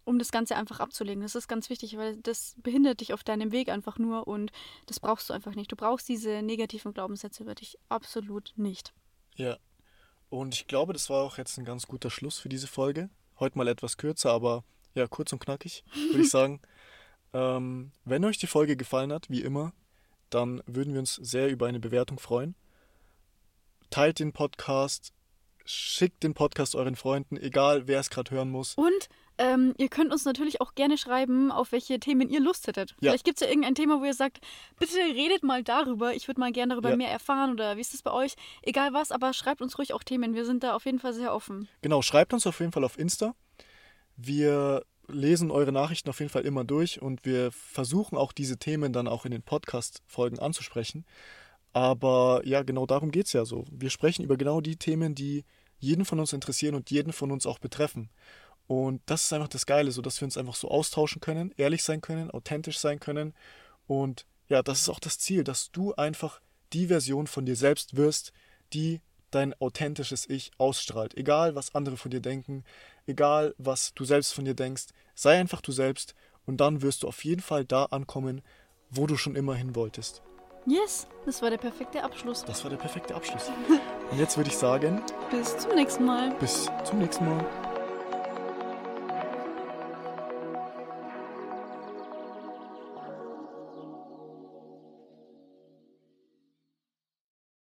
um 0.05 0.19
das 0.19 0.33
Ganze 0.33 0.57
einfach 0.57 0.81
abzulegen. 0.81 1.23
Das 1.23 1.35
ist 1.35 1.49
ganz 1.49 1.71
wichtig, 1.71 1.97
weil 1.97 2.17
das 2.19 2.57
behindert 2.62 3.01
dich 3.01 3.12
auf 3.12 3.23
deinem 3.25 3.53
Weg 3.53 3.69
einfach 3.69 3.99
nur 3.99 4.27
und 4.27 4.51
das 4.87 5.01
brauchst 5.01 5.29
du 5.31 5.35
einfach 5.35 5.55
nicht. 5.55 5.71
Du 5.71 5.77
brauchst 5.77 6.09
diese 6.09 6.43
negativen 6.43 6.93
Glaubenssätze 6.93 7.43
über 7.43 7.55
dich 7.55 7.79
absolut 7.88 8.53
nicht. 8.57 8.93
Ja. 9.37 9.57
Und 10.29 10.55
ich 10.55 10.67
glaube, 10.67 10.93
das 10.93 11.11
war 11.11 11.23
auch 11.23 11.38
jetzt 11.38 11.59
ein 11.59 11.65
ganz 11.65 11.87
guter 11.87 12.11
Schluss 12.11 12.38
für 12.38 12.49
diese 12.49 12.67
Folge. 12.67 13.11
Heute 13.38 13.59
mal 13.59 13.69
etwas 13.69 13.97
kürzer, 13.97 14.33
aber 14.33 14.65
ja, 14.95 15.07
kurz 15.07 15.33
und 15.33 15.41
knackig, 15.41 15.85
würde 16.11 16.23
ich 16.23 16.31
sagen. 16.31 16.61
ähm, 17.33 17.93
wenn 18.05 18.25
euch 18.25 18.38
die 18.38 18.47
Folge 18.47 18.77
gefallen 18.77 19.12
hat, 19.12 19.31
wie 19.31 19.43
immer, 19.43 19.73
dann 20.31 20.62
würden 20.67 20.95
wir 20.95 21.01
uns 21.01 21.17
sehr 21.17 21.49
über 21.49 21.67
eine 21.67 21.81
Bewertung 21.81 22.19
freuen. 22.19 22.55
Teilt 23.91 24.19
den 24.19 24.33
Podcast, 24.33 25.12
schickt 25.65 26.23
den 26.23 26.35
Podcast 26.35 26.75
euren 26.75 26.97
Freunden, 26.97 27.37
egal 27.37 27.87
wer 27.87 28.01
es 28.01 28.11
gerade 28.11 28.31
hören 28.31 28.51
muss. 28.51 28.75
Und 28.75 29.09
ähm, 29.42 29.74
ihr 29.76 29.88
könnt 29.88 30.12
uns 30.12 30.24
natürlich 30.24 30.61
auch 30.61 30.74
gerne 30.74 30.96
schreiben, 30.96 31.50
auf 31.50 31.72
welche 31.72 31.98
Themen 31.98 32.28
ihr 32.28 32.40
Lust 32.40 32.66
hättet. 32.68 32.90
Ja. 33.00 33.11
Vielleicht 33.11 33.24
gibt 33.24 33.40
es 33.40 33.46
ja 33.46 33.50
irgendein 33.50 33.74
Thema, 33.74 34.00
wo 34.00 34.05
ihr 34.05 34.14
sagt, 34.14 34.38
bitte 34.78 34.96
redet 34.96 35.42
mal 35.42 35.64
darüber. 35.64 36.14
Ich 36.14 36.28
würde 36.28 36.40
mal 36.40 36.52
gerne 36.52 36.74
darüber 36.74 36.90
Ja. 36.90 36.96
mehr 36.96 37.11
erfahren 37.11 37.50
oder 37.52 37.76
wie 37.76 37.81
ist 37.81 37.92
das 37.92 38.02
bei 38.02 38.12
euch? 38.12 38.35
Egal 38.62 38.92
was, 38.92 39.11
aber 39.11 39.33
schreibt 39.33 39.61
uns 39.61 39.76
ruhig 39.78 39.92
auch 39.94 40.05
Themen. 40.05 40.35
Wir 40.35 40.44
sind 40.44 40.62
da 40.62 40.74
auf 40.74 40.85
jeden 40.85 41.00
Fall 41.00 41.12
sehr 41.12 41.35
offen. 41.35 41.68
Genau, 41.83 42.02
schreibt 42.02 42.33
uns 42.33 42.46
auf 42.46 42.61
jeden 42.61 42.72
Fall 42.72 42.85
auf 42.85 42.98
Insta. 42.98 43.35
Wir 44.16 44.85
lesen 45.09 45.50
eure 45.50 45.72
Nachrichten 45.72 46.09
auf 46.09 46.20
jeden 46.20 46.31
Fall 46.31 46.42
immer 46.46 46.64
durch 46.64 47.02
und 47.02 47.24
wir 47.24 47.50
versuchen 47.50 48.16
auch 48.16 48.33
diese 48.33 48.59
Themen 48.59 48.92
dann 48.92 49.09
auch 49.09 49.24
in 49.24 49.33
den 49.33 49.42
Podcast-Folgen 49.42 50.38
anzusprechen. 50.38 51.05
Aber 51.72 52.42
ja, 52.44 52.62
genau 52.62 52.87
darum 52.87 53.11
geht 53.11 53.26
es 53.26 53.33
ja 53.33 53.44
so. 53.44 53.64
Wir 53.70 53.90
sprechen 53.90 54.22
über 54.24 54.37
genau 54.37 54.61
die 54.61 54.76
Themen, 54.76 55.14
die 55.14 55.44
jeden 55.78 56.05
von 56.05 56.20
uns 56.20 56.33
interessieren 56.33 56.74
und 56.74 56.90
jeden 56.90 57.12
von 57.12 57.33
uns 57.33 57.46
auch 57.46 57.59
betreffen. 57.59 58.11
Und 58.66 59.03
das 59.07 59.25
ist 59.25 59.33
einfach 59.33 59.48
das 59.48 59.66
Geile, 59.66 59.90
so 59.92 60.03
dass 60.03 60.20
wir 60.20 60.27
uns 60.27 60.38
einfach 60.38 60.55
so 60.55 60.68
austauschen 60.70 61.20
können, 61.20 61.53
ehrlich 61.57 61.83
sein 61.83 62.01
können, 62.01 62.31
authentisch 62.31 62.79
sein 62.79 63.01
können. 63.01 63.35
Und 63.87 64.27
ja, 64.48 64.62
das 64.62 64.81
ist 64.83 64.88
auch 64.88 65.01
das 65.01 65.18
Ziel, 65.18 65.44
dass 65.44 65.70
du 65.72 65.94
einfach 65.94 66.40
die 66.72 66.87
Version 66.87 67.27
von 67.27 67.44
dir 67.44 67.57
selbst 67.57 67.96
wirst, 67.96 68.33
die 68.72 69.01
dein 69.31 69.55
authentisches 69.61 70.29
Ich 70.29 70.51
ausstrahlt. 70.59 71.16
Egal, 71.16 71.55
was 71.55 71.75
andere 71.75 71.96
von 71.96 72.11
dir 72.11 72.20
denken, 72.20 72.64
egal, 73.07 73.55
was 73.59 73.94
du 73.94 74.05
selbst 74.05 74.33
von 74.35 74.44
dir 74.44 74.55
denkst, 74.55 74.87
sei 75.14 75.38
einfach 75.38 75.61
du 75.61 75.72
selbst 75.72 76.14
und 76.46 76.59
dann 76.61 76.83
wirst 76.83 77.03
du 77.03 77.09
auf 77.09 77.25
jeden 77.25 77.42
Fall 77.42 77.64
da 77.64 77.87
ankommen, 77.87 78.42
wo 78.90 79.07
du 79.07 79.16
schon 79.16 79.37
immer 79.37 79.55
hin 79.55 79.75
wolltest. 79.75 80.22
Yes, 80.66 81.09
das 81.27 81.42
war 81.42 81.51
der 81.51 81.59
perfekte 81.59 82.05
Abschluss. 82.05 82.44
Das 82.44 82.62
war 82.62 82.70
der 82.70 82.77
perfekte 82.77 83.14
Abschluss. 83.16 83.51
Und 84.12 84.18
jetzt 84.18 84.37
würde 84.37 84.48
ich 84.51 84.57
sagen, 84.57 85.03
Bis 85.31 85.57
zum 85.59 85.75
nächsten 85.75 86.05
Mal. 86.05 86.33
bis 86.38 86.68
zum 86.85 87.01
nächsten 87.01 87.25
Mal. 87.25 87.71